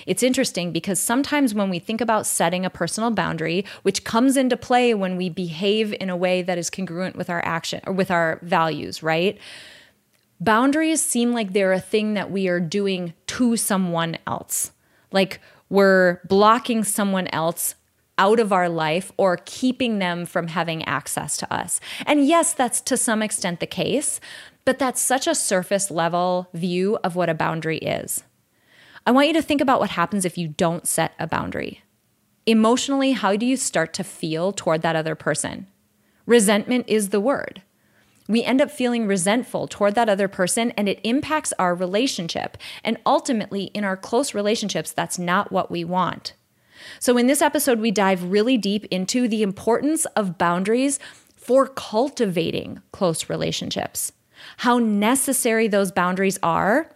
It's 0.05 0.23
interesting 0.23 0.71
because 0.71 0.99
sometimes 0.99 1.53
when 1.53 1.69
we 1.69 1.79
think 1.79 2.01
about 2.01 2.25
setting 2.25 2.65
a 2.65 2.69
personal 2.69 3.11
boundary, 3.11 3.65
which 3.83 4.03
comes 4.03 4.37
into 4.37 4.57
play 4.57 4.93
when 4.93 5.17
we 5.17 5.29
behave 5.29 5.93
in 5.99 6.09
a 6.09 6.17
way 6.17 6.41
that 6.41 6.57
is 6.57 6.69
congruent 6.69 7.15
with 7.15 7.29
our 7.29 7.43
action 7.45 7.81
or 7.85 7.93
with 7.93 8.11
our 8.11 8.39
values, 8.41 9.01
right? 9.03 9.37
Boundaries 10.39 11.01
seem 11.01 11.31
like 11.31 11.53
they're 11.53 11.73
a 11.73 11.79
thing 11.79 12.13
that 12.13 12.31
we 12.31 12.47
are 12.47 12.59
doing 12.59 13.13
to 13.27 13.55
someone 13.55 14.17
else. 14.27 14.71
Like 15.11 15.39
we're 15.69 16.19
blocking 16.27 16.83
someone 16.83 17.27
else 17.27 17.75
out 18.17 18.39
of 18.39 18.53
our 18.53 18.69
life 18.69 19.11
or 19.17 19.39
keeping 19.45 19.99
them 19.99 20.25
from 20.25 20.47
having 20.47 20.83
access 20.85 21.37
to 21.37 21.53
us. 21.53 21.79
And 22.05 22.25
yes, 22.25 22.53
that's 22.53 22.81
to 22.81 22.97
some 22.97 23.21
extent 23.21 23.59
the 23.59 23.67
case, 23.67 24.19
but 24.63 24.79
that's 24.79 25.01
such 25.01 25.27
a 25.27 25.35
surface 25.35 25.91
level 25.91 26.47
view 26.53 26.97
of 27.03 27.15
what 27.15 27.29
a 27.29 27.33
boundary 27.33 27.77
is. 27.77 28.23
I 29.05 29.11
want 29.11 29.27
you 29.27 29.33
to 29.33 29.41
think 29.41 29.61
about 29.61 29.79
what 29.79 29.91
happens 29.91 30.25
if 30.25 30.37
you 30.37 30.47
don't 30.47 30.87
set 30.87 31.13
a 31.19 31.27
boundary. 31.27 31.81
Emotionally, 32.47 33.11
how 33.11 33.35
do 33.35 33.45
you 33.45 33.55
start 33.57 33.93
to 33.93 34.03
feel 34.03 34.51
toward 34.51 34.81
that 34.81 34.95
other 34.95 35.15
person? 35.15 35.67
Resentment 36.25 36.85
is 36.87 37.09
the 37.09 37.19
word. 37.19 37.61
We 38.27 38.43
end 38.43 38.61
up 38.61 38.71
feeling 38.71 39.05
resentful 39.05 39.67
toward 39.67 39.93
that 39.95 40.09
other 40.09 40.27
person, 40.27 40.71
and 40.71 40.89
it 40.89 40.99
impacts 41.03 41.53
our 41.59 41.75
relationship. 41.75 42.57
And 42.83 42.97
ultimately, 43.05 43.65
in 43.65 43.83
our 43.83 43.95
close 43.95 44.33
relationships, 44.33 44.91
that's 44.91 45.19
not 45.19 45.51
what 45.51 45.69
we 45.69 45.83
want. 45.83 46.33
So, 46.99 47.17
in 47.17 47.27
this 47.27 47.41
episode, 47.41 47.79
we 47.79 47.91
dive 47.91 48.31
really 48.31 48.57
deep 48.57 48.85
into 48.85 49.27
the 49.27 49.43
importance 49.43 50.05
of 50.15 50.39
boundaries 50.39 50.99
for 51.35 51.67
cultivating 51.67 52.81
close 52.91 53.29
relationships, 53.29 54.11
how 54.57 54.79
necessary 54.79 55.67
those 55.67 55.91
boundaries 55.91 56.39
are 56.41 56.89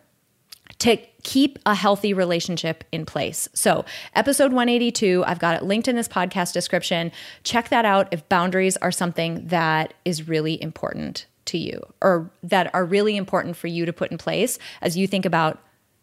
to 0.80 0.98
keep 1.24 1.60
a 1.66 1.76
healthy 1.76 2.14
relationship 2.14 2.84
in 2.92 3.06
place. 3.06 3.50
So, 3.54 3.86
episode 4.16 4.52
182, 4.52 5.24
I've 5.26 5.40
got 5.40 5.56
it 5.56 5.64
linked 5.64 5.88
in 5.88 5.96
this 5.96 6.08
podcast 6.08 6.54
description. 6.54 7.12
Check 7.44 7.70
that 7.70 7.86
out 7.86 8.08
if 8.12 8.28
boundaries 8.30 8.78
are 8.78 8.92
something 8.92 9.48
that 9.48 9.94
is 10.06 10.28
really 10.28 10.62
important 10.62 11.26
to 11.46 11.58
you 11.58 11.82
or 12.02 12.32
that 12.44 12.74
are 12.74 12.86
really 12.86 13.18
important 13.18 13.56
for 13.56 13.68
you 13.68 13.86
to 13.86 13.94
put 13.94 14.12
in 14.12 14.18
place 14.18 14.60
as 14.82 14.96
you 14.96 15.08
think 15.08 15.26
about 15.26 15.60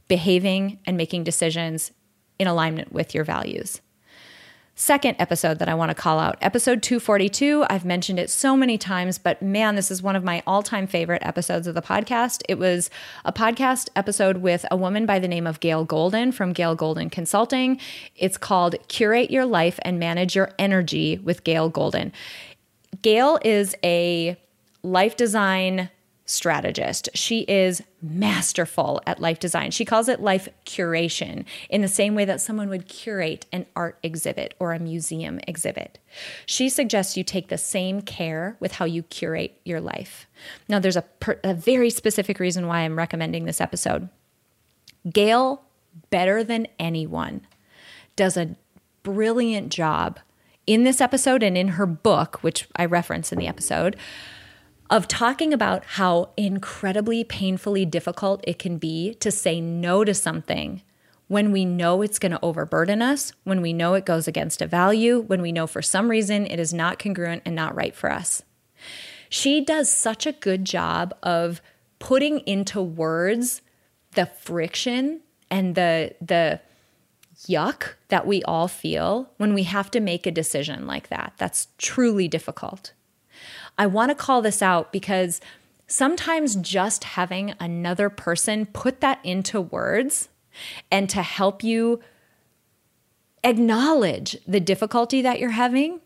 behaving 0.08 0.78
and 0.86 0.96
making 0.96 1.24
decisions 1.24 1.92
in 2.38 2.46
alignment 2.46 2.92
with 2.92 3.14
your 3.14 3.24
values. 3.24 3.80
Second 4.78 5.16
episode 5.18 5.58
that 5.58 5.70
I 5.70 5.74
want 5.74 5.88
to 5.88 5.94
call 5.94 6.18
out, 6.18 6.36
episode 6.42 6.82
242. 6.82 7.64
I've 7.70 7.86
mentioned 7.86 8.18
it 8.18 8.28
so 8.28 8.58
many 8.58 8.76
times, 8.76 9.16
but 9.16 9.40
man, 9.40 9.74
this 9.74 9.90
is 9.90 10.02
one 10.02 10.14
of 10.16 10.22
my 10.22 10.42
all 10.46 10.62
time 10.62 10.86
favorite 10.86 11.24
episodes 11.24 11.66
of 11.66 11.74
the 11.74 11.80
podcast. 11.80 12.42
It 12.46 12.58
was 12.58 12.90
a 13.24 13.32
podcast 13.32 13.88
episode 13.96 14.36
with 14.36 14.66
a 14.70 14.76
woman 14.76 15.06
by 15.06 15.18
the 15.18 15.28
name 15.28 15.46
of 15.46 15.60
Gail 15.60 15.86
Golden 15.86 16.30
from 16.30 16.52
Gail 16.52 16.74
Golden 16.74 17.08
Consulting. 17.08 17.80
It's 18.16 18.36
called 18.36 18.76
Curate 18.88 19.30
Your 19.30 19.46
Life 19.46 19.78
and 19.80 19.98
Manage 19.98 20.36
Your 20.36 20.52
Energy 20.58 21.16
with 21.24 21.42
Gail 21.42 21.70
Golden. 21.70 22.12
Gail 23.00 23.38
is 23.42 23.74
a 23.82 24.36
life 24.82 25.16
design 25.16 25.88
strategist. 26.26 27.08
She 27.14 27.40
is 27.42 27.82
masterful 28.02 29.00
at 29.06 29.20
life 29.20 29.38
design. 29.38 29.70
She 29.70 29.84
calls 29.84 30.08
it 30.08 30.20
life 30.20 30.48
curation 30.66 31.44
in 31.70 31.82
the 31.82 31.88
same 31.88 32.14
way 32.14 32.24
that 32.24 32.40
someone 32.40 32.68
would 32.68 32.88
curate 32.88 33.46
an 33.52 33.64
art 33.76 33.98
exhibit 34.02 34.54
or 34.58 34.72
a 34.72 34.80
museum 34.80 35.40
exhibit. 35.46 35.98
She 36.44 36.68
suggests 36.68 37.16
you 37.16 37.22
take 37.22 37.48
the 37.48 37.56
same 37.56 38.02
care 38.02 38.56
with 38.58 38.72
how 38.72 38.84
you 38.84 39.04
curate 39.04 39.60
your 39.64 39.80
life. 39.80 40.26
Now, 40.68 40.80
there's 40.80 40.96
a, 40.96 41.02
per, 41.02 41.40
a 41.44 41.54
very 41.54 41.90
specific 41.90 42.40
reason 42.40 42.66
why 42.66 42.80
I'm 42.80 42.98
recommending 42.98 43.44
this 43.44 43.60
episode. 43.60 44.08
Gail, 45.10 45.62
better 46.10 46.42
than 46.42 46.66
anyone, 46.78 47.42
does 48.16 48.36
a 48.36 48.56
brilliant 49.04 49.72
job 49.72 50.18
in 50.66 50.82
this 50.82 51.00
episode 51.00 51.44
and 51.44 51.56
in 51.56 51.68
her 51.68 51.86
book, 51.86 52.42
which 52.42 52.66
I 52.74 52.84
reference 52.84 53.30
in 53.30 53.38
the 53.38 53.46
episode 53.46 53.96
of 54.90 55.08
talking 55.08 55.52
about 55.52 55.84
how 55.84 56.30
incredibly 56.36 57.24
painfully 57.24 57.84
difficult 57.84 58.42
it 58.46 58.58
can 58.58 58.78
be 58.78 59.14
to 59.14 59.30
say 59.30 59.60
no 59.60 60.04
to 60.04 60.14
something 60.14 60.82
when 61.28 61.50
we 61.50 61.64
know 61.64 62.02
it's 62.02 62.20
going 62.20 62.32
to 62.32 62.40
overburden 62.42 63.02
us, 63.02 63.32
when 63.44 63.60
we 63.60 63.72
know 63.72 63.94
it 63.94 64.04
goes 64.04 64.28
against 64.28 64.62
a 64.62 64.66
value, 64.66 65.20
when 65.20 65.42
we 65.42 65.50
know 65.50 65.66
for 65.66 65.82
some 65.82 66.08
reason 66.08 66.46
it 66.46 66.60
is 66.60 66.72
not 66.72 66.98
congruent 66.98 67.42
and 67.44 67.56
not 67.56 67.74
right 67.74 67.94
for 67.94 68.12
us. 68.12 68.42
She 69.28 69.60
does 69.60 69.90
such 69.90 70.24
a 70.24 70.32
good 70.32 70.64
job 70.64 71.14
of 71.22 71.60
putting 71.98 72.40
into 72.40 72.80
words 72.80 73.60
the 74.12 74.26
friction 74.26 75.20
and 75.50 75.74
the 75.74 76.14
the 76.20 76.60
yuck 77.48 77.94
that 78.08 78.26
we 78.26 78.42
all 78.44 78.68
feel 78.68 79.30
when 79.36 79.52
we 79.52 79.64
have 79.64 79.90
to 79.90 80.00
make 80.00 80.26
a 80.26 80.30
decision 80.30 80.86
like 80.86 81.08
that. 81.08 81.34
That's 81.36 81.68
truly 81.76 82.28
difficult. 82.28 82.92
I 83.78 83.86
want 83.86 84.10
to 84.10 84.14
call 84.14 84.42
this 84.42 84.62
out 84.62 84.92
because 84.92 85.40
sometimes 85.86 86.56
just 86.56 87.04
having 87.04 87.54
another 87.60 88.10
person 88.10 88.66
put 88.66 89.00
that 89.00 89.20
into 89.22 89.60
words 89.60 90.28
and 90.90 91.08
to 91.10 91.22
help 91.22 91.62
you 91.62 92.00
acknowledge 93.44 94.36
the 94.46 94.60
difficulty 94.60 95.22
that 95.22 95.38
you're 95.38 95.50
having 95.50 96.00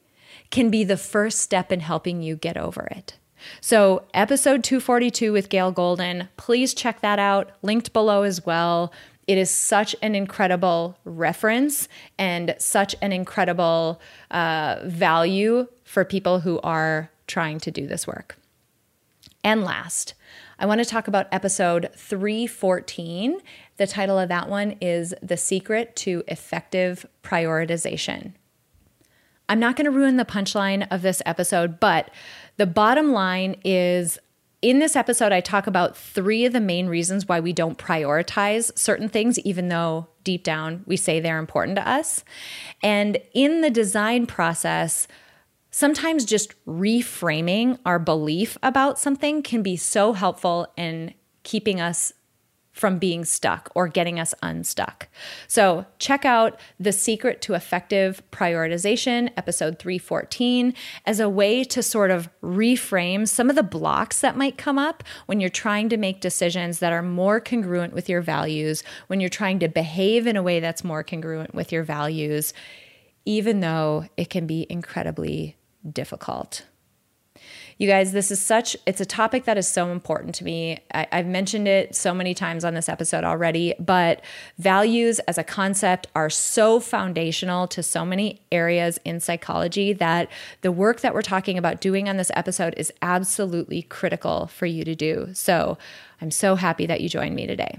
can 0.50 0.70
be 0.70 0.84
the 0.84 0.96
first 0.96 1.40
step 1.40 1.72
in 1.72 1.80
helping 1.80 2.22
you 2.22 2.36
get 2.36 2.56
over 2.56 2.82
it. 2.90 3.16
So, 3.60 4.04
episode 4.12 4.62
242 4.62 5.32
with 5.32 5.48
Gail 5.48 5.72
Golden, 5.72 6.28
please 6.36 6.74
check 6.74 7.00
that 7.00 7.18
out, 7.18 7.52
linked 7.62 7.92
below 7.94 8.22
as 8.22 8.44
well. 8.44 8.92
It 9.26 9.38
is 9.38 9.50
such 9.50 9.96
an 10.02 10.14
incredible 10.14 10.98
reference 11.04 11.88
and 12.18 12.54
such 12.58 12.94
an 13.00 13.12
incredible 13.12 14.00
uh, 14.30 14.80
value 14.84 15.68
for 15.84 16.04
people 16.04 16.40
who 16.40 16.60
are 16.60 17.10
trying 17.30 17.58
to 17.60 17.70
do 17.70 17.86
this 17.86 18.06
work. 18.06 18.36
And 19.42 19.64
last, 19.64 20.14
I 20.58 20.66
want 20.66 20.80
to 20.80 20.84
talk 20.84 21.08
about 21.08 21.28
episode 21.32 21.88
314. 21.96 23.40
The 23.78 23.86
title 23.86 24.18
of 24.18 24.28
that 24.28 24.50
one 24.50 24.72
is 24.82 25.14
The 25.22 25.38
Secret 25.38 25.96
to 25.96 26.22
Effective 26.28 27.06
Prioritization. 27.22 28.34
I'm 29.48 29.58
not 29.58 29.76
going 29.76 29.86
to 29.86 29.90
ruin 29.90 30.18
the 30.18 30.24
punchline 30.26 30.86
of 30.90 31.02
this 31.02 31.22
episode, 31.24 31.80
but 31.80 32.10
the 32.58 32.66
bottom 32.66 33.12
line 33.12 33.56
is 33.64 34.18
in 34.62 34.78
this 34.78 34.94
episode, 34.94 35.32
I 35.32 35.40
talk 35.40 35.66
about 35.66 35.96
three 35.96 36.44
of 36.44 36.52
the 36.52 36.60
main 36.60 36.86
reasons 36.86 37.26
why 37.26 37.40
we 37.40 37.54
don't 37.54 37.78
prioritize 37.78 38.76
certain 38.78 39.08
things, 39.08 39.38
even 39.38 39.68
though 39.68 40.06
deep 40.22 40.44
down 40.44 40.84
we 40.86 40.96
say 40.96 41.18
they're 41.18 41.38
important 41.38 41.76
to 41.76 41.88
us. 41.88 42.24
And 42.82 43.18
in 43.32 43.62
the 43.62 43.70
design 43.70 44.26
process, 44.26 45.08
sometimes 45.70 46.24
just 46.24 46.54
reframing 46.66 47.78
our 47.84 47.98
belief 47.98 48.58
about 48.62 48.98
something 48.98 49.42
can 49.42 49.62
be 49.62 49.76
so 49.76 50.12
helpful 50.12 50.72
in 50.76 51.14
keeping 51.42 51.80
us 51.80 52.12
from 52.72 52.98
being 52.98 53.24
stuck 53.24 53.70
or 53.74 53.88
getting 53.88 54.18
us 54.18 54.34
unstuck. 54.42 55.08
So, 55.48 55.86
check 55.98 56.24
out 56.24 56.58
The 56.78 56.92
Secret 56.92 57.42
to 57.42 57.54
Effective 57.54 58.22
Prioritization, 58.30 59.30
episode 59.36 59.78
314, 59.78 60.72
as 61.04 61.20
a 61.20 61.28
way 61.28 61.64
to 61.64 61.82
sort 61.82 62.10
of 62.10 62.30
reframe 62.42 63.28
some 63.28 63.50
of 63.50 63.56
the 63.56 63.62
blocks 63.62 64.20
that 64.20 64.36
might 64.36 64.56
come 64.56 64.78
up 64.78 65.02
when 65.26 65.40
you're 65.40 65.50
trying 65.50 65.88
to 65.90 65.96
make 65.96 66.20
decisions 66.20 66.78
that 66.78 66.92
are 66.92 67.02
more 67.02 67.40
congruent 67.40 67.92
with 67.92 68.08
your 68.08 68.22
values, 68.22 68.82
when 69.08 69.20
you're 69.20 69.28
trying 69.28 69.58
to 69.58 69.68
behave 69.68 70.26
in 70.26 70.36
a 70.36 70.42
way 70.42 70.60
that's 70.60 70.84
more 70.84 71.02
congruent 71.02 71.54
with 71.54 71.72
your 71.72 71.82
values, 71.82 72.54
even 73.24 73.60
though 73.60 74.06
it 74.16 74.30
can 74.30 74.46
be 74.46 74.66
incredibly 74.70 75.56
difficult. 75.88 76.64
You 77.80 77.88
guys, 77.88 78.12
this 78.12 78.30
is 78.30 78.38
such, 78.38 78.76
it's 78.84 79.00
a 79.00 79.06
topic 79.06 79.46
that 79.46 79.56
is 79.56 79.66
so 79.66 79.90
important 79.90 80.34
to 80.34 80.44
me. 80.44 80.80
I, 80.92 81.06
have 81.12 81.24
mentioned 81.26 81.66
it 81.66 81.96
so 81.96 82.12
many 82.12 82.34
times 82.34 82.62
on 82.62 82.74
this 82.74 82.90
episode 82.90 83.24
already, 83.24 83.72
but 83.80 84.20
values 84.58 85.18
as 85.20 85.38
a 85.38 85.42
concept 85.42 86.06
are 86.14 86.28
so 86.28 86.78
foundational 86.78 87.66
to 87.68 87.82
so 87.82 88.04
many 88.04 88.42
areas 88.52 89.00
in 89.06 89.18
psychology 89.18 89.94
that 89.94 90.28
the 90.60 90.70
work 90.70 91.00
that 91.00 91.14
we're 91.14 91.22
talking 91.22 91.56
about 91.56 91.80
doing 91.80 92.06
on 92.06 92.18
this 92.18 92.30
episode 92.34 92.74
is 92.76 92.92
absolutely 93.00 93.80
critical 93.80 94.48
for 94.48 94.66
you 94.66 94.84
to 94.84 94.94
do. 94.94 95.30
So 95.32 95.78
I'm 96.20 96.30
so 96.30 96.56
happy 96.56 96.84
that 96.84 97.00
you 97.00 97.08
joined 97.08 97.34
me 97.34 97.46
today. 97.46 97.78